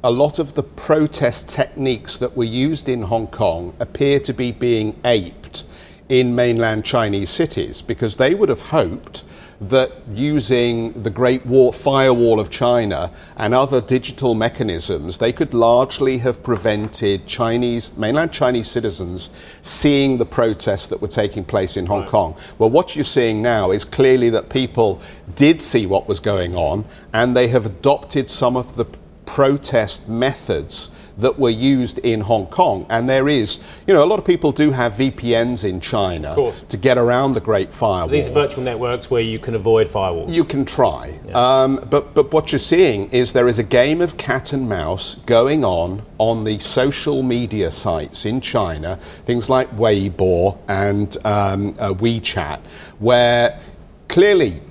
a 0.03 0.11
lot 0.11 0.39
of 0.39 0.53
the 0.53 0.63
protest 0.63 1.49
techniques 1.49 2.17
that 2.17 2.35
were 2.35 2.43
used 2.43 2.89
in 2.89 3.03
Hong 3.03 3.27
Kong 3.27 3.75
appear 3.79 4.19
to 4.21 4.33
be 4.33 4.51
being 4.51 4.99
aped 5.05 5.65
in 6.09 6.33
mainland 6.33 6.83
Chinese 6.83 7.29
cities 7.29 7.81
because 7.81 8.15
they 8.15 8.33
would 8.33 8.49
have 8.49 8.61
hoped 8.61 9.23
that 9.61 9.91
using 10.11 10.91
the 11.03 11.09
Great 11.11 11.45
Wall, 11.45 11.71
Firewall 11.71 12.39
of 12.39 12.49
China 12.49 13.11
and 13.37 13.53
other 13.53 13.79
digital 13.79 14.33
mechanisms, 14.33 15.19
they 15.19 15.31
could 15.31 15.53
largely 15.53 16.17
have 16.17 16.41
prevented 16.41 17.27
Chinese, 17.27 17.95
mainland 17.95 18.31
Chinese 18.33 18.69
citizens 18.69 19.29
seeing 19.61 20.17
the 20.17 20.25
protests 20.25 20.87
that 20.87 20.99
were 20.99 21.07
taking 21.07 21.43
place 21.45 21.77
in 21.77 21.85
Hong 21.85 22.01
right. 22.01 22.09
Kong. 22.09 22.35
Well, 22.57 22.71
what 22.71 22.95
you're 22.95 23.05
seeing 23.05 23.43
now 23.43 23.69
is 23.69 23.85
clearly 23.85 24.31
that 24.31 24.49
people 24.49 24.99
did 25.35 25.61
see 25.61 25.85
what 25.85 26.07
was 26.07 26.19
going 26.19 26.55
on 26.55 26.83
and 27.13 27.37
they 27.37 27.47
have 27.49 27.67
adopted 27.67 28.31
some 28.31 28.57
of 28.57 28.75
the 28.75 28.85
protest 29.27 30.09
methods 30.09 30.89
that 31.21 31.39
were 31.39 31.49
used 31.49 31.99
in 31.99 32.21
Hong 32.21 32.47
Kong. 32.47 32.85
And 32.89 33.09
there 33.09 33.29
is, 33.29 33.59
you 33.87 33.93
know, 33.93 34.03
a 34.03 34.05
lot 34.05 34.19
of 34.19 34.25
people 34.25 34.51
do 34.51 34.71
have 34.71 34.93
VPNs 34.93 35.63
in 35.63 35.79
China 35.79 36.35
to 36.69 36.77
get 36.77 36.97
around 36.97 37.33
the 37.33 37.39
Great 37.39 37.71
Firewall. 37.71 38.07
So 38.07 38.11
these 38.11 38.27
are 38.27 38.31
virtual 38.31 38.63
networks 38.63 39.09
where 39.09 39.21
you 39.21 39.39
can 39.39 39.55
avoid 39.55 39.87
firewalls. 39.87 40.33
You 40.33 40.43
can 40.43 40.65
try. 40.65 41.17
Yeah. 41.27 41.33
Um, 41.33 41.79
but, 41.89 42.13
but 42.13 42.31
what 42.31 42.51
you're 42.51 42.59
seeing 42.59 43.09
is 43.11 43.33
there 43.33 43.47
is 43.47 43.59
a 43.59 43.63
game 43.63 44.01
of 44.01 44.17
cat 44.17 44.53
and 44.53 44.67
mouse 44.67 45.15
going 45.25 45.63
on 45.63 46.03
on 46.17 46.43
the 46.43 46.59
social 46.59 47.23
media 47.23 47.71
sites 47.71 48.25
in 48.25 48.41
China, 48.41 48.97
things 48.97 49.49
like 49.49 49.69
Weibo 49.75 50.57
and 50.67 51.17
um, 51.25 51.75
uh, 51.79 51.93
WeChat, 51.93 52.59
where 52.99 53.59
clearly 54.07 54.61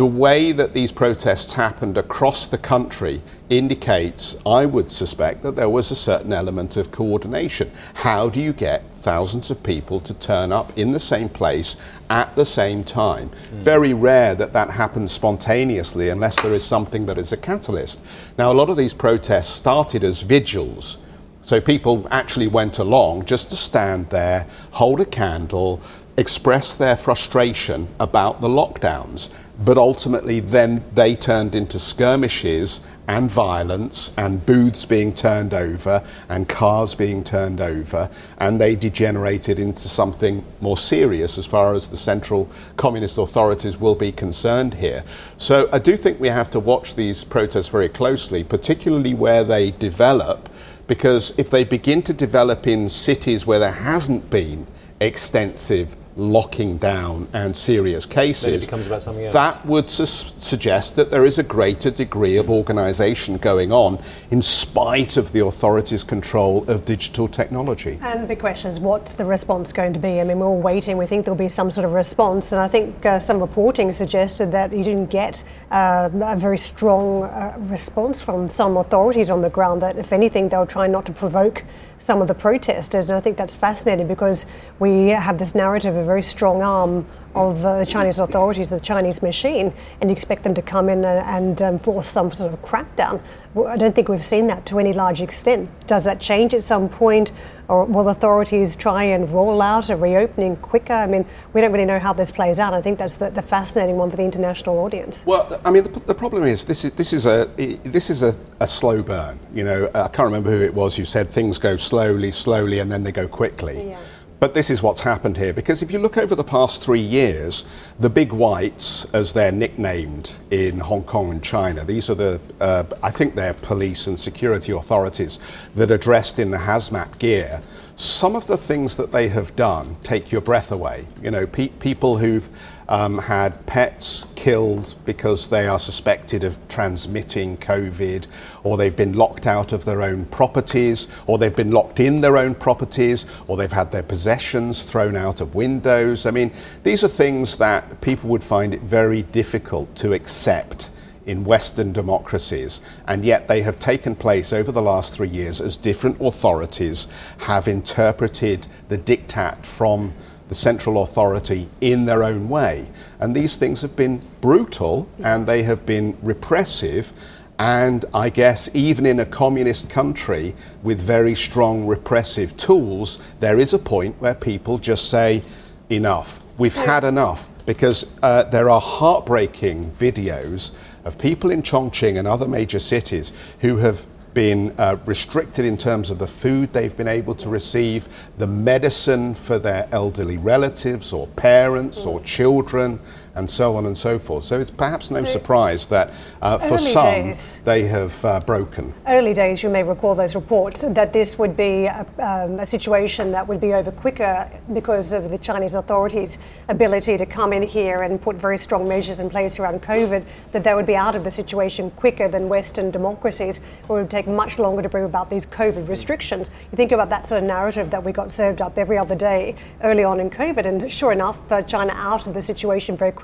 the 0.00 0.06
way 0.06 0.50
that 0.50 0.72
these 0.72 0.90
protests 0.90 1.52
happened 1.52 1.98
across 1.98 2.46
the 2.46 2.56
country 2.56 3.20
indicates, 3.50 4.34
I 4.46 4.64
would 4.64 4.90
suspect, 4.90 5.42
that 5.42 5.56
there 5.56 5.68
was 5.68 5.90
a 5.90 5.94
certain 5.94 6.32
element 6.32 6.78
of 6.78 6.90
coordination. 6.90 7.70
How 7.92 8.30
do 8.30 8.40
you 8.40 8.54
get 8.54 8.90
thousands 8.94 9.50
of 9.50 9.62
people 9.62 10.00
to 10.00 10.14
turn 10.14 10.52
up 10.52 10.72
in 10.78 10.92
the 10.92 10.98
same 10.98 11.28
place 11.28 11.76
at 12.08 12.34
the 12.34 12.46
same 12.46 12.82
time? 12.82 13.28
Mm. 13.28 13.62
Very 13.62 13.92
rare 13.92 14.34
that 14.36 14.54
that 14.54 14.70
happens 14.70 15.12
spontaneously 15.12 16.08
unless 16.08 16.40
there 16.40 16.54
is 16.54 16.64
something 16.64 17.04
that 17.04 17.18
is 17.18 17.32
a 17.32 17.36
catalyst. 17.36 18.00
Now, 18.38 18.50
a 18.50 18.54
lot 18.54 18.70
of 18.70 18.78
these 18.78 18.94
protests 18.94 19.50
started 19.50 20.02
as 20.02 20.22
vigils. 20.22 20.96
So 21.42 21.60
people 21.60 22.06
actually 22.10 22.48
went 22.48 22.78
along 22.78 23.26
just 23.26 23.50
to 23.50 23.56
stand 23.56 24.08
there, 24.08 24.46
hold 24.70 25.00
a 25.00 25.04
candle, 25.04 25.82
express 26.20 26.74
their 26.74 26.98
frustration 26.98 27.88
about 27.98 28.42
the 28.42 28.48
lockdowns 28.48 29.30
but 29.58 29.78
ultimately 29.78 30.38
then 30.38 30.84
they 30.94 31.16
turned 31.16 31.54
into 31.54 31.78
skirmishes 31.78 32.82
and 33.08 33.30
violence 33.30 34.12
and 34.18 34.44
booths 34.44 34.84
being 34.84 35.14
turned 35.14 35.54
over 35.54 36.04
and 36.28 36.46
cars 36.46 36.94
being 36.94 37.24
turned 37.24 37.58
over 37.58 38.10
and 38.36 38.60
they 38.60 38.76
degenerated 38.76 39.58
into 39.58 39.88
something 39.88 40.44
more 40.60 40.76
serious 40.76 41.38
as 41.38 41.46
far 41.46 41.74
as 41.74 41.88
the 41.88 41.96
central 41.96 42.50
communist 42.76 43.16
authorities 43.16 43.78
will 43.78 43.94
be 43.94 44.12
concerned 44.12 44.74
here. 44.74 45.02
So 45.38 45.70
i 45.72 45.78
do 45.78 45.96
think 45.96 46.20
we 46.20 46.28
have 46.28 46.50
to 46.50 46.60
watch 46.60 46.96
these 46.96 47.24
protests 47.24 47.68
very 47.68 47.88
closely 47.88 48.44
particularly 48.44 49.14
where 49.14 49.42
they 49.42 49.70
develop 49.70 50.50
because 50.86 51.32
if 51.38 51.48
they 51.48 51.64
begin 51.64 52.02
to 52.02 52.12
develop 52.12 52.66
in 52.66 52.90
cities 52.90 53.46
where 53.46 53.58
there 53.58 53.72
hasn't 53.72 54.28
been 54.28 54.66
extensive 55.00 55.96
locking 56.20 56.76
down 56.76 57.26
and 57.32 57.56
serious 57.56 58.04
cases, 58.04 58.66
that 58.68 59.60
would 59.64 59.88
su- 59.88 60.04
suggest 60.06 60.96
that 60.96 61.10
there 61.10 61.24
is 61.24 61.38
a 61.38 61.42
greater 61.42 61.90
degree 61.90 62.36
of 62.36 62.50
organisation 62.50 63.38
going 63.38 63.72
on 63.72 63.98
in 64.30 64.42
spite 64.42 65.16
of 65.16 65.32
the 65.32 65.40
authorities' 65.40 66.04
control 66.04 66.68
of 66.70 66.84
digital 66.84 67.26
technology. 67.26 67.98
And 68.02 68.22
the 68.22 68.26
big 68.26 68.38
question 68.38 68.70
is 68.70 68.78
what's 68.78 69.14
the 69.14 69.24
response 69.24 69.72
going 69.72 69.94
to 69.94 69.98
be? 69.98 70.20
I 70.20 70.24
mean, 70.24 70.38
we're 70.38 70.46
all 70.46 70.60
waiting. 70.60 70.98
We 70.98 71.06
think 71.06 71.24
there'll 71.24 71.38
be 71.38 71.48
some 71.48 71.70
sort 71.70 71.86
of 71.86 71.92
response. 71.92 72.52
And 72.52 72.60
I 72.60 72.68
think 72.68 73.06
uh, 73.06 73.18
some 73.18 73.40
reporting 73.40 73.92
suggested 73.92 74.52
that 74.52 74.72
you 74.72 74.84
didn't 74.84 75.10
get 75.10 75.42
uh, 75.70 76.10
a 76.12 76.36
very 76.36 76.58
strong 76.58 77.24
uh, 77.24 77.54
response 77.58 78.20
from 78.20 78.48
some 78.48 78.76
authorities 78.76 79.30
on 79.30 79.40
the 79.40 79.50
ground, 79.50 79.80
that 79.82 79.96
if 79.96 80.12
anything, 80.12 80.50
they'll 80.50 80.66
try 80.66 80.86
not 80.86 81.06
to 81.06 81.12
provoke 81.12 81.64
some 81.98 82.22
of 82.22 82.28
the 82.28 82.34
protesters. 82.34 83.10
And 83.10 83.16
I 83.16 83.20
think 83.20 83.36
that's 83.36 83.54
fascinating 83.54 84.08
because 84.08 84.46
we 84.78 85.08
have 85.08 85.38
this 85.38 85.54
narrative 85.54 85.94
of 85.94 86.08
a 86.08 86.09
very 86.10 86.22
strong 86.22 86.60
arm 86.60 87.06
of 87.36 87.64
uh, 87.64 87.78
the 87.78 87.86
Chinese 87.86 88.18
authorities, 88.18 88.70
the 88.70 88.80
Chinese 88.80 89.22
machine, 89.22 89.72
and 90.00 90.10
you 90.10 90.12
expect 90.12 90.42
them 90.42 90.54
to 90.54 90.62
come 90.62 90.88
in 90.88 91.04
and, 91.04 91.24
and 91.36 91.62
um, 91.62 91.78
force 91.78 92.08
some 92.08 92.32
sort 92.32 92.52
of 92.52 92.60
crackdown. 92.62 93.22
I 93.56 93.76
don't 93.76 93.94
think 93.94 94.08
we've 94.08 94.24
seen 94.24 94.48
that 94.48 94.66
to 94.66 94.80
any 94.80 94.92
large 94.92 95.20
extent. 95.20 95.70
Does 95.86 96.02
that 96.02 96.20
change 96.20 96.52
at 96.52 96.64
some 96.64 96.88
point, 96.88 97.30
or 97.68 97.84
will 97.84 98.08
authorities 98.08 98.74
try 98.74 99.04
and 99.04 99.30
roll 99.30 99.62
out 99.62 99.88
a 99.88 99.96
reopening 99.96 100.56
quicker? 100.56 100.92
I 100.92 101.06
mean, 101.06 101.24
we 101.52 101.60
don't 101.60 101.70
really 101.70 101.84
know 101.84 102.00
how 102.00 102.12
this 102.12 102.32
plays 102.32 102.58
out. 102.58 102.74
I 102.74 102.82
think 102.82 102.98
that's 102.98 103.18
the, 103.18 103.30
the 103.30 103.42
fascinating 103.42 103.96
one 103.96 104.10
for 104.10 104.16
the 104.16 104.24
international 104.24 104.80
audience. 104.80 105.22
Well, 105.24 105.60
I 105.64 105.70
mean, 105.70 105.84
the, 105.84 106.00
the, 106.00 106.14
problem 106.16 106.42
is 106.42 106.64
this 106.64 106.84
is 106.84 106.90
this 106.94 107.12
is 107.12 107.26
a 107.26 107.48
this 107.84 108.10
is 108.10 108.24
a, 108.24 108.36
a 108.58 108.66
slow 108.66 109.04
burn. 109.04 109.38
You 109.54 109.62
know, 109.62 109.88
I 109.94 110.08
can't 110.08 110.26
remember 110.26 110.50
who 110.50 110.64
it 110.64 110.74
was 110.74 110.96
who 110.96 111.04
said 111.04 111.28
things 111.28 111.58
go 111.58 111.76
slowly, 111.76 112.32
slowly, 112.32 112.80
and 112.80 112.90
then 112.90 113.04
they 113.04 113.12
go 113.12 113.28
quickly. 113.28 113.90
Yeah. 113.90 114.00
But 114.40 114.54
this 114.54 114.70
is 114.70 114.82
what's 114.82 115.02
happened 115.02 115.36
here 115.36 115.52
because 115.52 115.82
if 115.82 115.90
you 115.90 115.98
look 115.98 116.16
over 116.16 116.34
the 116.34 116.42
past 116.42 116.82
three 116.82 116.98
years, 116.98 117.66
the 117.98 118.08
big 118.08 118.32
whites, 118.32 119.04
as 119.12 119.34
they're 119.34 119.52
nicknamed 119.52 120.32
in 120.50 120.78
Hong 120.80 121.02
Kong 121.04 121.30
and 121.30 121.44
China, 121.44 121.84
these 121.84 122.08
are 122.08 122.14
the, 122.14 122.40
uh, 122.58 122.84
I 123.02 123.10
think 123.10 123.34
they're 123.34 123.52
police 123.52 124.06
and 124.06 124.18
security 124.18 124.72
authorities 124.72 125.38
that 125.74 125.90
are 125.90 125.98
dressed 125.98 126.38
in 126.38 126.50
the 126.50 126.56
hazmat 126.56 127.18
gear. 127.18 127.60
Some 127.96 128.34
of 128.34 128.46
the 128.46 128.56
things 128.56 128.96
that 128.96 129.12
they 129.12 129.28
have 129.28 129.54
done 129.56 129.98
take 130.02 130.32
your 130.32 130.40
breath 130.40 130.72
away. 130.72 131.06
You 131.22 131.30
know, 131.30 131.46
pe- 131.46 131.68
people 131.68 132.16
who've 132.16 132.48
um, 132.90 133.18
had 133.18 133.64
pets 133.66 134.26
killed 134.34 134.96
because 135.04 135.48
they 135.48 135.66
are 135.68 135.78
suspected 135.78 136.42
of 136.42 136.58
transmitting 136.68 137.56
COVID, 137.56 138.26
or 138.64 138.76
they've 138.76 138.96
been 138.96 139.14
locked 139.14 139.46
out 139.46 139.72
of 139.72 139.84
their 139.84 140.02
own 140.02 140.24
properties, 140.26 141.06
or 141.26 141.38
they've 141.38 141.54
been 141.54 141.70
locked 141.70 142.00
in 142.00 142.20
their 142.20 142.36
own 142.36 142.54
properties, 142.54 143.24
or 143.46 143.56
they've 143.56 143.70
had 143.70 143.92
their 143.92 144.02
possessions 144.02 144.82
thrown 144.82 145.16
out 145.16 145.40
of 145.40 145.54
windows. 145.54 146.26
I 146.26 146.32
mean, 146.32 146.50
these 146.82 147.04
are 147.04 147.08
things 147.08 147.56
that 147.58 148.00
people 148.00 148.28
would 148.30 148.44
find 148.44 148.74
it 148.74 148.82
very 148.82 149.22
difficult 149.22 149.94
to 149.96 150.12
accept 150.12 150.90
in 151.26 151.44
Western 151.44 151.92
democracies, 151.92 152.80
and 153.06 153.24
yet 153.24 153.46
they 153.46 153.62
have 153.62 153.78
taken 153.78 154.16
place 154.16 154.52
over 154.52 154.72
the 154.72 154.82
last 154.82 155.14
three 155.14 155.28
years 155.28 155.60
as 155.60 155.76
different 155.76 156.20
authorities 156.20 157.06
have 157.38 157.68
interpreted 157.68 158.66
the 158.88 158.98
diktat 158.98 159.64
from 159.64 160.12
the 160.50 160.54
central 160.56 161.04
authority 161.04 161.68
in 161.80 162.06
their 162.06 162.24
own 162.24 162.48
way. 162.48 162.88
And 163.20 163.36
these 163.36 163.54
things 163.54 163.82
have 163.82 163.94
been 163.94 164.20
brutal 164.40 165.08
and 165.22 165.46
they 165.46 165.62
have 165.62 165.86
been 165.86 166.18
repressive. 166.22 167.12
And 167.60 168.04
I 168.12 168.30
guess 168.30 168.68
even 168.74 169.06
in 169.06 169.20
a 169.20 169.24
communist 169.24 169.88
country 169.88 170.56
with 170.82 170.98
very 170.98 171.36
strong 171.36 171.86
repressive 171.86 172.56
tools, 172.56 173.20
there 173.38 173.60
is 173.60 173.72
a 173.72 173.78
point 173.78 174.20
where 174.20 174.34
people 174.34 174.78
just 174.78 175.08
say, 175.08 175.44
enough, 175.88 176.40
we've 176.58 176.74
had 176.74 177.04
enough. 177.04 177.48
Because 177.64 178.04
uh, 178.20 178.42
there 178.42 178.68
are 178.68 178.80
heartbreaking 178.80 179.92
videos 179.92 180.72
of 181.04 181.16
people 181.16 181.52
in 181.52 181.62
Chongqing 181.62 182.18
and 182.18 182.26
other 182.26 182.48
major 182.48 182.80
cities 182.80 183.32
who 183.60 183.76
have 183.76 184.04
been 184.34 184.74
uh, 184.78 184.96
restricted 185.06 185.64
in 185.64 185.76
terms 185.76 186.10
of 186.10 186.18
the 186.18 186.26
food 186.26 186.72
they've 186.72 186.96
been 186.96 187.08
able 187.08 187.34
to 187.36 187.48
receive, 187.48 188.08
the 188.38 188.46
medicine 188.46 189.34
for 189.34 189.58
their 189.58 189.88
elderly 189.92 190.36
relatives 190.36 191.12
or 191.12 191.26
parents 191.28 192.06
or 192.06 192.20
children. 192.20 193.00
And 193.34 193.48
so 193.48 193.76
on 193.76 193.86
and 193.86 193.96
so 193.96 194.18
forth. 194.18 194.44
So 194.44 194.58
it's 194.58 194.70
perhaps 194.70 195.10
no 195.10 195.20
so 195.20 195.26
surprise 195.26 195.86
that 195.86 196.12
uh, 196.42 196.58
for 196.58 196.78
some 196.78 197.04
days, 197.04 197.60
they 197.64 197.84
have 197.84 198.24
uh, 198.24 198.40
broken. 198.40 198.92
Early 199.06 199.34
days, 199.34 199.62
you 199.62 199.70
may 199.70 199.82
recall 199.82 200.14
those 200.14 200.34
reports 200.34 200.80
that 200.80 201.12
this 201.12 201.38
would 201.38 201.56
be 201.56 201.86
a, 201.86 202.06
um, 202.18 202.58
a, 202.58 202.66
situation 202.66 203.32
that 203.32 203.46
would 203.46 203.60
be 203.60 203.74
over 203.74 203.90
quicker 203.90 204.50
because 204.72 205.12
of 205.12 205.30
the 205.30 205.38
Chinese 205.38 205.74
authorities' 205.74 206.38
ability 206.68 207.18
to 207.18 207.26
come 207.26 207.52
in 207.52 207.62
here 207.62 208.02
and 208.02 208.20
put 208.20 208.36
very 208.36 208.58
strong 208.58 208.88
measures 208.88 209.18
in 209.20 209.30
place 209.30 209.58
around 209.58 209.82
COVID, 209.82 210.24
that 210.52 210.64
they 210.64 210.74
would 210.74 210.86
be 210.86 210.96
out 210.96 211.16
of 211.16 211.24
the 211.24 211.30
situation 211.30 211.90
quicker 211.92 212.28
than 212.28 212.48
Western 212.48 212.90
democracies, 212.90 213.60
where 213.86 214.00
it 214.00 214.02
would 214.02 214.10
take 214.10 214.26
much 214.26 214.58
longer 214.58 214.82
to 214.82 214.88
bring 214.88 215.04
about 215.04 215.30
these 215.30 215.46
COVID 215.46 215.88
restrictions. 215.88 216.50
You 216.72 216.76
think 216.76 216.92
about 216.92 217.10
that 217.10 217.26
sort 217.26 217.42
of 217.42 217.48
narrative 217.48 217.90
that 217.90 218.04
we 218.04 218.12
got 218.12 218.32
served 218.32 218.60
up 218.60 218.78
every 218.78 218.98
other 218.98 219.14
day 219.14 219.54
early 219.82 220.04
on 220.04 220.20
in 220.20 220.30
COVID, 220.30 220.64
and 220.64 220.90
sure 220.90 221.12
enough, 221.12 221.40
uh, 221.50 221.62
China 221.62 221.92
out 221.94 222.26
of 222.26 222.34
the 222.34 222.42
situation 222.42 222.96
very 222.96 223.12
quickly. 223.12 223.19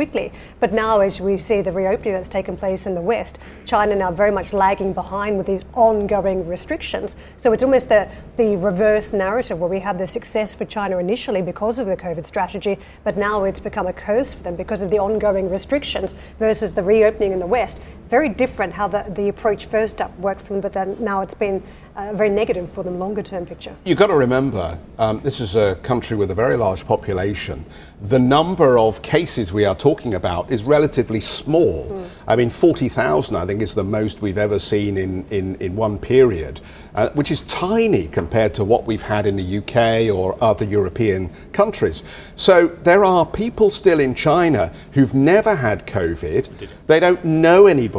But 0.61 0.73
now, 0.73 1.01
as 1.01 1.21
we 1.21 1.39
see 1.39 1.63
the 1.63 1.73
reopening 1.73 2.15
that's 2.15 2.29
taken 2.29 2.57
place 2.57 2.87
in 2.87 2.95
the 2.95 3.01
West, 3.01 3.39
China 3.65 3.97
now 3.97 4.11
very 4.11 4.31
much 4.31 4.53
lagging 4.53 4.93
behind 4.93 5.39
with 5.39 5.47
these 5.47 5.65
ongoing 5.75 6.47
restrictions. 6.47 7.17
So 7.37 7.53
it's 7.53 7.63
almost 7.63 7.89
the, 7.89 8.09
the 8.37 8.57
reverse 8.57 9.13
narrative 9.13 9.59
where 9.59 9.71
we 9.71 9.81
had 9.81 9.99
the 9.99 10.07
success 10.07 10.55
for 10.55 10.65
China 10.65 10.99
initially 10.99 11.41
because 11.41 11.79
of 11.79 11.87
the 11.87 11.97
COVID 11.97 12.27
strategy, 12.27 12.79
but 13.05 13.17
now 13.17 13.45
it's 13.45 13.61
become 13.61 13.87
a 13.87 13.93
curse 13.93 14.35
for 14.35 14.43
them 14.43 14.55
because 14.55 14.83
of 14.83 14.91
the 14.91 14.99
ongoing 14.99 15.49
restrictions 15.51 16.15
versus 16.39 16.75
the 16.75 16.83
reopening 16.83 17.33
in 17.33 17.39
the 17.39 17.47
West. 17.47 17.81
Very 18.09 18.29
different 18.29 18.73
how 18.73 18.87
the, 18.87 19.05
the 19.09 19.29
approach 19.29 19.67
first 19.67 20.01
up 20.01 20.17
worked 20.19 20.41
for 20.41 20.53
them, 20.53 20.61
but 20.61 20.73
then 20.73 20.97
now 21.01 21.23
it's 21.23 21.35
been 21.35 21.63
uh, 21.97 22.13
very 22.13 22.29
negative 22.29 22.71
for 22.71 22.85
them 22.85 22.99
longer 22.99 23.23
term 23.23 23.45
picture. 23.45 23.75
You've 23.85 23.99
got 23.99 24.09
to 24.09 24.15
remember, 24.15 24.79
um, 24.99 25.21
this 25.21 25.41
is 25.41 25.57
a 25.57 25.75
country 25.77 26.17
with 26.17 26.31
a 26.31 26.35
very 26.35 26.57
large 26.57 26.87
population. 26.87 27.65
The 28.03 28.19
number 28.19 28.79
of 28.79 29.03
cases 29.03 29.53
we 29.53 29.65
are 29.65 29.75
talking 29.75 30.15
about 30.15 30.53
is 30.53 30.63
relatively 30.63 31.19
small. 31.19 31.89
Mm. 31.89 32.09
I 32.29 32.37
mean, 32.37 32.51
40,000, 32.51 33.35
I 33.35 33.47
think, 33.47 33.61
is 33.61 33.75
the 33.75 33.83
most 33.83 34.23
we've 34.23 34.39
ever 34.39 34.59
seen 34.59 34.99
in, 34.99 35.27
in, 35.31 35.57
in 35.57 35.75
one 35.75 35.99
period, 35.99 36.61
uh, 36.95 37.09
which 37.11 37.31
is 37.31 37.43
tiny 37.43 38.07
compared 38.07 38.55
to 38.55 38.65
what 38.65 38.87
we've 38.87 39.03
had 39.03 39.27
in 39.27 39.35
the 39.37 39.59
UK 39.59 40.15
or 40.15 40.37
other 40.41 40.65
European 40.65 41.31
countries. 41.53 42.05
So 42.37 42.69
there 42.69 43.05
are 43.05 43.27
people 43.27 43.71
still 43.71 43.99
in 43.99 44.15
China 44.15 44.73
who've 44.93 45.15
never 45.15 45.57
had 45.57 45.87
COVID. 45.87 46.69
They 46.87 47.01
don't 47.01 47.25
know 47.25 47.67
anybody 47.67 47.96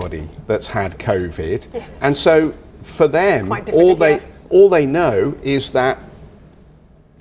that's 0.47 0.67
had 0.67 0.97
COVID. 0.99 1.67
Yes. 1.73 1.99
And 2.01 2.15
so 2.15 2.53
for 2.81 3.07
them, 3.07 3.51
all 3.73 3.95
they 3.95 4.21
all 4.49 4.69
they 4.69 4.85
know 4.85 5.37
is 5.43 5.71
that 5.71 5.97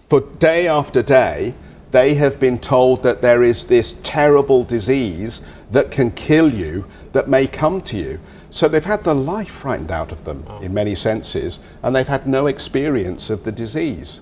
for 0.09 0.21
day 0.21 0.69
after 0.69 1.03
day, 1.03 1.55
they 1.91 2.15
have 2.15 2.39
been 2.39 2.59
told 2.59 3.03
that 3.03 3.21
there 3.21 3.43
is 3.43 3.65
this 3.65 3.97
terrible 4.03 4.65
disease 4.65 5.43
that 5.71 5.91
can 5.91 6.11
kill 6.12 6.53
you 6.53 6.85
that 7.12 7.29
may 7.29 7.47
come 7.47 7.81
to 7.81 7.97
you. 7.97 8.21
So 8.51 8.69
they've 8.69 8.85
had 8.85 9.03
the 9.03 9.15
life 9.15 9.51
frightened 9.51 9.91
out 9.91 10.12
of 10.12 10.25
them 10.25 10.45
oh. 10.49 10.61
in 10.61 10.73
many 10.73 10.95
senses, 10.95 11.59
and 11.83 11.95
they've 11.95 12.07
had 12.07 12.27
no 12.27 12.47
experience 12.47 13.31
of 13.31 13.45
the 13.45 13.53
disease. 13.53 14.21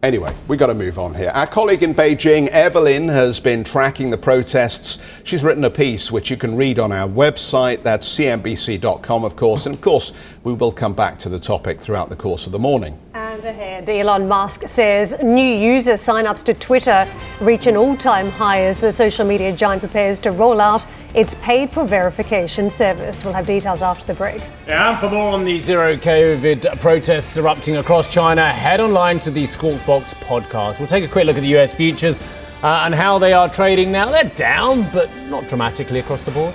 Anyway, 0.00 0.32
we've 0.46 0.60
got 0.60 0.68
to 0.68 0.74
move 0.74 0.96
on 0.96 1.12
here. 1.12 1.30
Our 1.34 1.48
colleague 1.48 1.82
in 1.82 1.92
Beijing, 1.92 2.46
Evelyn, 2.48 3.08
has 3.08 3.40
been 3.40 3.64
tracking 3.64 4.10
the 4.10 4.16
protests. 4.16 5.00
She's 5.24 5.42
written 5.42 5.64
a 5.64 5.70
piece 5.70 6.12
which 6.12 6.30
you 6.30 6.36
can 6.36 6.54
read 6.54 6.78
on 6.78 6.92
our 6.92 7.08
website. 7.08 7.82
That's 7.82 8.08
cnbc.com, 8.16 9.24
of 9.24 9.34
course. 9.34 9.66
And 9.66 9.74
of 9.74 9.80
course, 9.80 10.12
we 10.44 10.52
will 10.52 10.70
come 10.70 10.92
back 10.92 11.18
to 11.18 11.28
the 11.28 11.40
topic 11.40 11.80
throughout 11.80 12.10
the 12.10 12.16
course 12.16 12.46
of 12.46 12.52
the 12.52 12.60
morning. 12.60 12.96
And 13.14 13.42
ahead, 13.42 13.88
Elon 13.88 14.28
Musk 14.28 14.68
says 14.68 15.16
new 15.22 15.40
user 15.40 15.96
sign-ups 15.96 16.42
to 16.42 16.54
Twitter 16.54 17.08
reach 17.40 17.66
an 17.66 17.76
all-time 17.76 18.28
high 18.28 18.64
as 18.64 18.78
the 18.78 18.92
social 18.92 19.26
media 19.26 19.50
giant 19.50 19.80
prepares 19.80 20.20
to 20.20 20.30
roll 20.30 20.60
out 20.60 20.86
its 21.14 21.34
paid 21.36 21.70
for 21.70 21.86
verification 21.86 22.68
service. 22.68 23.24
We'll 23.24 23.32
have 23.32 23.46
details 23.46 23.80
after 23.80 24.04
the 24.04 24.14
break. 24.14 24.42
Yeah, 24.66 24.90
and 24.90 25.00
for 25.00 25.08
more 25.08 25.32
on 25.32 25.44
the 25.46 25.56
zero 25.56 25.96
COVID 25.96 26.80
protests 26.80 27.36
erupting 27.38 27.78
across 27.78 28.12
China, 28.12 28.44
head 28.52 28.78
online 28.78 29.20
to 29.20 29.30
the 29.30 29.46
Squawk 29.46 29.84
Box 29.86 30.12
podcast. 30.14 30.78
We'll 30.78 30.88
take 30.88 31.04
a 31.04 31.08
quick 31.08 31.26
look 31.26 31.36
at 31.36 31.42
the 31.42 31.56
US 31.56 31.72
futures 31.72 32.20
uh, 32.62 32.82
and 32.84 32.94
how 32.94 33.18
they 33.18 33.32
are 33.32 33.48
trading 33.48 33.90
now. 33.90 34.10
They're 34.10 34.24
down, 34.24 34.86
but 34.92 35.08
not 35.28 35.48
dramatically 35.48 36.00
across 36.00 36.26
the 36.26 36.30
board. 36.32 36.54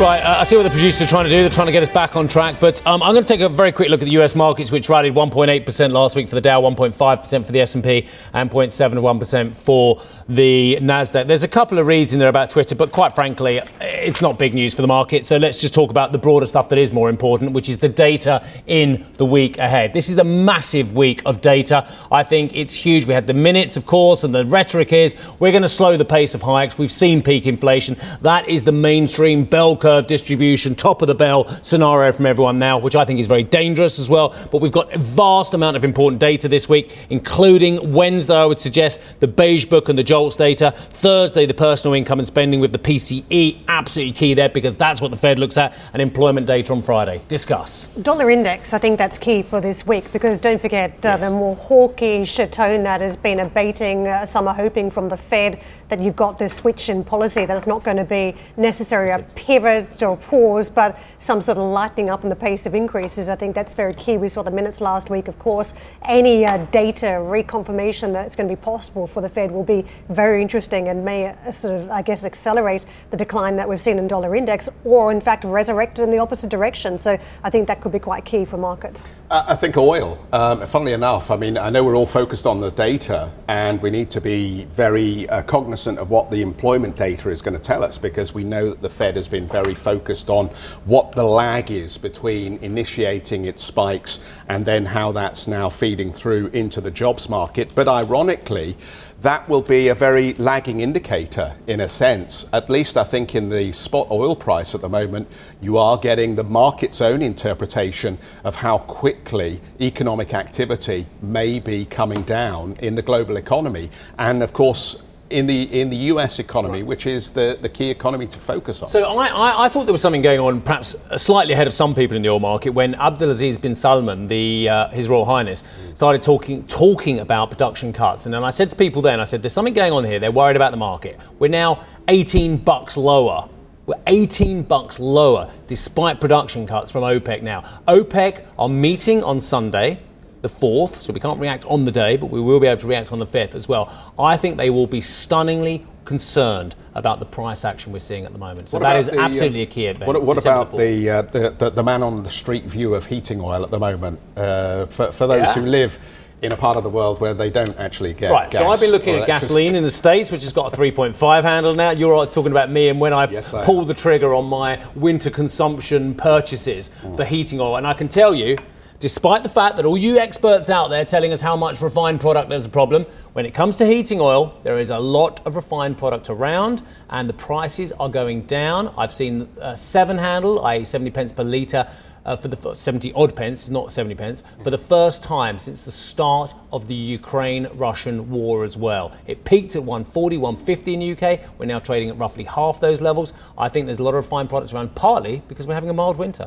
Right, 0.00 0.20
uh, 0.20 0.38
I 0.38 0.44
see 0.44 0.56
what 0.56 0.62
the 0.62 0.70
producers 0.70 1.02
are 1.02 1.10
trying 1.10 1.24
to 1.24 1.30
do. 1.30 1.42
They're 1.42 1.50
trying 1.50 1.66
to 1.66 1.72
get 1.72 1.82
us 1.82 1.90
back 1.90 2.16
on 2.16 2.26
track. 2.26 2.56
But 2.58 2.80
um, 2.86 3.02
I'm 3.02 3.12
going 3.12 3.22
to 3.22 3.28
take 3.28 3.42
a 3.42 3.50
very 3.50 3.70
quick 3.70 3.90
look 3.90 4.00
at 4.00 4.06
the 4.06 4.12
US 4.12 4.34
markets, 4.34 4.72
which 4.72 4.88
rallied 4.88 5.12
1.8% 5.12 5.92
last 5.92 6.16
week 6.16 6.26
for 6.26 6.36
the 6.36 6.40
Dow, 6.40 6.62
1.5% 6.62 7.44
for 7.44 7.52
the 7.52 7.60
S&P, 7.60 8.08
and 8.32 8.50
0.71% 8.50 9.54
for 9.54 10.00
the 10.26 10.78
Nasdaq. 10.80 11.26
There's 11.26 11.42
a 11.42 11.48
couple 11.48 11.78
of 11.78 11.86
reads 11.86 12.14
in 12.14 12.18
there 12.18 12.30
about 12.30 12.48
Twitter, 12.48 12.74
but 12.74 12.92
quite 12.92 13.14
frankly, 13.14 13.60
it's 13.78 14.22
not 14.22 14.38
big 14.38 14.54
news 14.54 14.72
for 14.72 14.80
the 14.80 14.88
market. 14.88 15.22
So 15.22 15.36
let's 15.36 15.60
just 15.60 15.74
talk 15.74 15.90
about 15.90 16.12
the 16.12 16.18
broader 16.18 16.46
stuff 16.46 16.70
that 16.70 16.78
is 16.78 16.94
more 16.94 17.10
important, 17.10 17.52
which 17.52 17.68
is 17.68 17.76
the 17.76 17.88
data 17.90 18.42
in 18.66 19.04
the 19.18 19.26
week 19.26 19.58
ahead. 19.58 19.92
This 19.92 20.08
is 20.08 20.16
a 20.16 20.24
massive 20.24 20.94
week 20.94 21.20
of 21.26 21.42
data. 21.42 21.86
I 22.10 22.22
think 22.22 22.56
it's 22.56 22.72
huge. 22.72 23.04
We 23.04 23.12
had 23.12 23.26
the 23.26 23.34
minutes, 23.34 23.76
of 23.76 23.84
course, 23.84 24.24
and 24.24 24.34
the 24.34 24.46
rhetoric 24.46 24.94
is 24.94 25.14
we're 25.40 25.52
going 25.52 25.60
to 25.60 25.68
slow 25.68 25.98
the 25.98 26.06
pace 26.06 26.34
of 26.34 26.40
hikes. 26.40 26.78
We've 26.78 26.90
seen 26.90 27.22
peak 27.22 27.46
inflation. 27.46 27.98
That 28.22 28.48
is 28.48 28.64
the 28.64 28.72
mainstream 28.72 29.44
bell 29.44 29.76
curve 29.76 29.89
curve 29.90 30.06
distribution, 30.06 30.76
top 30.76 31.02
of 31.02 31.08
the 31.08 31.14
bell 31.16 31.48
scenario 31.64 32.12
from 32.12 32.24
everyone 32.24 32.60
now, 32.60 32.78
which 32.78 32.94
I 32.94 33.04
think 33.04 33.18
is 33.18 33.26
very 33.26 33.42
dangerous 33.42 33.98
as 33.98 34.08
well. 34.08 34.32
But 34.52 34.58
we've 34.58 34.70
got 34.70 34.94
a 34.94 34.98
vast 34.98 35.52
amount 35.52 35.76
of 35.76 35.82
important 35.84 36.20
data 36.20 36.46
this 36.48 36.68
week, 36.68 36.96
including 37.10 37.92
Wednesday, 37.92 38.36
I 38.36 38.44
would 38.44 38.60
suggest, 38.60 39.00
the 39.18 39.26
Beige 39.26 39.64
Book 39.64 39.88
and 39.88 39.98
the 39.98 40.04
JOLTS 40.04 40.36
data. 40.36 40.70
Thursday, 40.90 41.44
the 41.44 41.54
personal 41.54 41.94
income 41.94 42.20
and 42.20 42.26
spending 42.26 42.60
with 42.60 42.72
the 42.72 42.78
PCE, 42.78 43.62
absolutely 43.66 44.12
key 44.12 44.32
there 44.32 44.48
because 44.48 44.76
that's 44.76 45.00
what 45.00 45.10
the 45.10 45.16
Fed 45.16 45.40
looks 45.40 45.56
at, 45.56 45.74
and 45.92 46.00
employment 46.00 46.46
data 46.46 46.72
on 46.72 46.82
Friday. 46.82 47.20
Discuss. 47.26 47.86
Dollar 48.00 48.30
index, 48.30 48.72
I 48.72 48.78
think 48.78 48.96
that's 48.96 49.18
key 49.18 49.42
for 49.42 49.60
this 49.60 49.84
week 49.84 50.12
because 50.12 50.38
don't 50.38 50.62
forget 50.62 50.92
uh, 51.04 51.18
yes. 51.18 51.28
the 51.28 51.34
more 51.34 51.56
hawkish 51.56 52.36
tone 52.52 52.84
that 52.84 53.00
has 53.00 53.16
been 53.16 53.40
abating. 53.40 54.06
Uh, 54.06 54.24
some 54.24 54.46
are 54.46 54.54
hoping 54.54 54.88
from 54.88 55.08
the 55.08 55.16
Fed 55.16 55.60
that 55.90 56.00
you've 56.00 56.16
got 56.16 56.38
this 56.38 56.54
switch 56.54 56.88
in 56.88 57.04
policy 57.04 57.44
that 57.44 57.56
it's 57.56 57.66
not 57.66 57.84
going 57.84 57.96
to 57.96 58.04
be 58.04 58.34
necessarily 58.56 59.12
a 59.12 59.24
pivot 59.34 60.02
or 60.02 60.16
pause, 60.16 60.70
but 60.70 60.98
some 61.18 61.42
sort 61.42 61.58
of 61.58 61.64
lightening 61.64 62.08
up 62.08 62.22
in 62.22 62.30
the 62.30 62.36
pace 62.36 62.64
of 62.64 62.74
increases. 62.74 63.28
I 63.28 63.36
think 63.36 63.54
that's 63.54 63.74
very 63.74 63.94
key. 63.94 64.16
We 64.16 64.28
saw 64.28 64.42
the 64.42 64.50
minutes 64.50 64.80
last 64.80 65.10
week, 65.10 65.28
of 65.28 65.38
course. 65.38 65.74
Any 66.02 66.46
uh, 66.46 66.58
data 66.66 67.06
reconfirmation 67.06 68.12
that 68.12 68.24
it's 68.26 68.36
going 68.36 68.48
to 68.48 68.54
be 68.54 68.60
possible 68.60 69.06
for 69.06 69.20
the 69.20 69.28
Fed 69.28 69.50
will 69.50 69.64
be 69.64 69.84
very 70.08 70.40
interesting 70.40 70.88
and 70.88 71.04
may 71.04 71.26
uh, 71.26 71.52
sort 71.52 71.74
of, 71.74 71.90
I 71.90 72.02
guess, 72.02 72.24
accelerate 72.24 72.86
the 73.10 73.16
decline 73.16 73.56
that 73.56 73.68
we've 73.68 73.80
seen 73.80 73.98
in 73.98 74.08
dollar 74.08 74.34
index, 74.34 74.68
or 74.84 75.10
in 75.12 75.20
fact 75.20 75.44
resurrect 75.44 75.98
it 75.98 76.02
in 76.02 76.10
the 76.10 76.18
opposite 76.18 76.50
direction. 76.50 76.96
So 76.98 77.18
I 77.42 77.50
think 77.50 77.66
that 77.66 77.80
could 77.80 77.92
be 77.92 77.98
quite 77.98 78.24
key 78.24 78.44
for 78.44 78.56
markets. 78.56 79.04
I 79.30 79.56
think 79.56 79.76
oil. 79.76 80.24
Um, 80.32 80.66
funnily 80.66 80.92
enough, 80.92 81.30
I 81.30 81.36
mean, 81.36 81.58
I 81.58 81.70
know 81.70 81.84
we're 81.84 81.96
all 81.96 82.06
focused 82.06 82.46
on 82.46 82.60
the 82.60 82.70
data, 82.70 83.32
and 83.48 83.80
we 83.80 83.90
need 83.90 84.10
to 84.10 84.20
be 84.20 84.64
very 84.72 85.28
uh, 85.28 85.42
cognizant 85.80 85.98
of 85.98 86.10
what 86.10 86.30
the 86.30 86.42
employment 86.42 86.94
data 86.96 87.30
is 87.30 87.40
going 87.40 87.54
to 87.54 87.60
tell 87.60 87.82
us 87.82 87.96
because 87.96 88.34
we 88.34 88.44
know 88.44 88.68
that 88.68 88.82
the 88.82 88.90
Fed 88.90 89.16
has 89.16 89.28
been 89.28 89.46
very 89.46 89.60
very 89.60 89.74
focused 89.74 90.30
on 90.30 90.46
what 90.86 91.12
the 91.12 91.22
lag 91.22 91.70
is 91.70 91.98
between 91.98 92.56
initiating 92.62 93.44
its 93.44 93.62
spikes 93.62 94.18
and 94.48 94.64
then 94.64 94.86
how 94.86 95.12
that's 95.12 95.46
now 95.46 95.68
feeding 95.68 96.12
through 96.12 96.46
into 96.54 96.80
the 96.80 96.90
jobs 96.90 97.28
market. 97.28 97.70
But 97.74 97.86
ironically, 97.86 98.76
that 99.20 99.46
will 99.48 99.60
be 99.60 99.88
a 99.88 99.94
very 99.94 100.32
lagging 100.34 100.80
indicator 100.80 101.54
in 101.66 101.80
a 101.80 101.88
sense. 101.88 102.46
At 102.54 102.70
least 102.70 102.96
I 102.96 103.04
think 103.04 103.34
in 103.34 103.50
the 103.50 103.72
spot 103.72 104.10
oil 104.10 104.34
price 104.34 104.74
at 104.74 104.80
the 104.80 104.88
moment, 104.88 105.28
you 105.60 105.76
are 105.76 105.98
getting 105.98 106.36
the 106.36 106.44
market's 106.44 107.02
own 107.02 107.20
interpretation 107.20 108.16
of 108.44 108.56
how 108.56 108.78
quickly 108.78 109.60
economic 109.78 110.32
activity 110.32 111.06
may 111.20 111.60
be 111.60 111.84
coming 111.84 112.22
down 112.22 112.76
in 112.80 112.94
the 112.94 113.02
global 113.02 113.36
economy. 113.36 113.90
And 114.18 114.42
of 114.42 114.54
course, 114.54 114.96
in 115.30 115.46
the 115.46 115.62
in 115.80 115.90
the 115.90 115.96
US 115.96 116.38
economy, 116.38 116.82
which 116.82 117.06
is 117.06 117.30
the, 117.30 117.56
the 117.60 117.68
key 117.68 117.90
economy 117.90 118.26
to 118.26 118.38
focus 118.38 118.82
on. 118.82 118.88
So 118.88 119.02
I, 119.04 119.28
I, 119.28 119.64
I, 119.64 119.68
thought 119.68 119.84
there 119.84 119.92
was 119.92 120.02
something 120.02 120.22
going 120.22 120.40
on, 120.40 120.60
perhaps 120.60 120.94
slightly 121.16 121.54
ahead 121.54 121.66
of 121.66 121.72
some 121.72 121.94
people 121.94 122.16
in 122.16 122.22
the 122.22 122.28
oil 122.28 122.40
market, 122.40 122.70
when 122.70 122.94
Abdulaziz 122.94 123.60
bin 123.60 123.76
Salman, 123.76 124.26
the 124.26 124.68
uh, 124.68 124.88
His 124.88 125.08
Royal 125.08 125.24
Highness, 125.24 125.62
started 125.94 126.20
talking 126.20 126.66
talking 126.66 127.20
about 127.20 127.50
production 127.50 127.92
cuts. 127.92 128.26
And 128.26 128.34
then 128.34 128.44
I 128.44 128.50
said 128.50 128.70
to 128.70 128.76
people 128.76 129.02
then, 129.02 129.20
I 129.20 129.24
said, 129.24 129.42
"There's 129.42 129.52
something 129.52 129.74
going 129.74 129.92
on 129.92 130.04
here. 130.04 130.18
They're 130.18 130.32
worried 130.32 130.56
about 130.56 130.72
the 130.72 130.76
market. 130.76 131.18
We're 131.38 131.48
now 131.48 131.84
18 132.08 132.58
bucks 132.58 132.96
lower." 132.96 133.48
We're 133.86 133.96
18 134.06 134.62
bucks 134.62 135.00
lower 135.00 135.50
despite 135.66 136.20
production 136.20 136.64
cuts 136.64 136.92
from 136.92 137.02
OPEC 137.02 137.42
now. 137.42 137.62
OPEC 137.88 138.44
are 138.56 138.68
meeting 138.68 139.24
on 139.24 139.40
Sunday 139.40 139.98
the 140.42 140.48
4th, 140.48 140.94
so 141.02 141.12
we 141.12 141.20
can't 141.20 141.40
react 141.40 141.64
on 141.66 141.84
the 141.84 141.92
day, 141.92 142.16
but 142.16 142.26
we 142.26 142.40
will 142.40 142.60
be 142.60 142.66
able 142.66 142.80
to 142.80 142.86
react 142.86 143.12
on 143.12 143.18
the 143.18 143.26
5th 143.26 143.54
as 143.54 143.68
well. 143.68 143.92
I 144.18 144.36
think 144.36 144.56
they 144.56 144.70
will 144.70 144.86
be 144.86 145.00
stunningly 145.00 145.86
concerned 146.04 146.74
about 146.94 147.20
the 147.20 147.26
price 147.26 147.64
action 147.64 147.92
we're 147.92 147.98
seeing 147.98 148.24
at 148.24 148.32
the 148.32 148.38
moment. 148.38 148.68
So 148.68 148.78
that 148.78 148.96
is 148.96 149.10
the, 149.10 149.18
absolutely 149.18 149.60
uh, 149.60 149.64
a 149.64 149.66
key 149.66 149.86
event. 149.86 150.06
What, 150.06 150.22
what 150.22 150.38
about 150.38 150.76
the, 150.76 151.08
uh, 151.08 151.22
the, 151.22 151.50
the, 151.50 151.70
the, 151.70 151.82
man 151.82 152.02
on 152.02 152.22
the 152.22 152.30
street 152.30 152.64
view 152.64 152.94
of 152.94 153.06
heating 153.06 153.40
oil 153.40 153.62
at 153.62 153.70
the 153.70 153.78
moment? 153.78 154.18
Uh, 154.36 154.86
for, 154.86 155.12
for 155.12 155.26
those 155.26 155.46
yeah. 155.46 155.54
who 155.54 155.62
live 155.62 155.98
in 156.42 156.52
a 156.52 156.56
part 156.56 156.76
of 156.76 156.82
the 156.82 156.90
world 156.90 157.20
where 157.20 157.34
they 157.34 157.50
don't 157.50 157.78
actually 157.78 158.14
get 158.14 158.30
right. 158.30 158.50
so 158.50 158.66
I've 158.66 158.80
been 158.80 158.90
looking 158.90 159.14
at 159.14 159.26
gasoline 159.26 159.74
in 159.74 159.82
the 159.82 159.90
states, 159.90 160.32
which 160.32 160.42
has 160.42 160.54
got 160.54 160.72
a 160.72 160.76
3.5 160.76 161.42
handle 161.42 161.74
now. 161.74 161.90
You're 161.90 162.26
talking 162.26 162.50
about 162.50 162.70
me 162.70 162.88
and 162.88 162.98
when 162.98 163.12
I've 163.12 163.30
yes, 163.30 163.52
pulled 163.64 163.88
the 163.88 163.94
trigger 163.94 164.34
on 164.34 164.46
my 164.46 164.82
winter 164.94 165.28
consumption 165.28 166.14
purchases 166.14 166.90
mm. 167.02 167.14
for 167.14 167.26
heating 167.26 167.60
oil, 167.60 167.76
and 167.76 167.86
I 167.86 167.92
can 167.92 168.08
tell 168.08 168.34
you 168.34 168.56
despite 169.00 169.42
the 169.42 169.48
fact 169.48 169.76
that 169.76 169.86
all 169.86 169.96
you 169.96 170.18
experts 170.18 170.68
out 170.68 170.88
there 170.88 171.06
telling 171.06 171.32
us 171.32 171.40
how 171.40 171.56
much 171.56 171.80
refined 171.80 172.20
product 172.20 172.52
is 172.52 172.66
a 172.66 172.68
problem, 172.68 173.04
when 173.32 173.46
it 173.46 173.54
comes 173.54 173.76
to 173.78 173.86
heating 173.86 174.20
oil, 174.20 174.54
there 174.62 174.78
is 174.78 174.90
a 174.90 174.98
lot 174.98 175.44
of 175.46 175.56
refined 175.56 175.96
product 175.96 176.28
around 176.28 176.82
and 177.08 177.28
the 177.28 177.32
prices 177.32 177.92
are 177.92 178.10
going 178.10 178.42
down. 178.42 178.92
I've 178.98 179.12
seen 179.12 179.48
a 179.58 179.74
seven 179.74 180.18
handle, 180.18 180.62
i.e., 180.66 180.84
70 180.84 181.10
pence 181.10 181.32
per 181.32 181.42
litre. 181.42 181.88
Uh, 182.22 182.36
for 182.36 182.48
the 182.48 182.74
70 182.74 183.14
odd 183.14 183.34
pence, 183.34 183.70
not 183.70 183.90
70 183.90 184.14
pence, 184.14 184.42
for 184.62 184.68
the 184.68 184.76
first 184.76 185.22
time 185.22 185.58
since 185.58 185.84
the 185.84 185.90
start 185.90 186.52
of 186.70 186.86
the 186.86 186.94
Ukraine 186.94 187.66
Russian 187.72 188.28
war 188.28 188.62
as 188.62 188.76
well. 188.76 189.10
It 189.26 189.42
peaked 189.46 189.74
at 189.74 189.82
140, 189.82 190.36
150 190.36 190.92
in 190.94 191.00
the 191.00 191.12
UK. 191.12 191.40
We're 191.58 191.64
now 191.64 191.78
trading 191.78 192.10
at 192.10 192.18
roughly 192.18 192.44
half 192.44 192.78
those 192.78 193.00
levels. 193.00 193.32
I 193.56 193.70
think 193.70 193.86
there's 193.86 194.00
a 194.00 194.02
lot 194.02 194.10
of 194.10 194.16
refined 194.16 194.50
products 194.50 194.74
around, 194.74 194.94
partly 194.94 195.40
because 195.48 195.66
we're 195.66 195.72
having 195.72 195.88
a 195.88 195.94
mild 195.94 196.18
winter. 196.18 196.46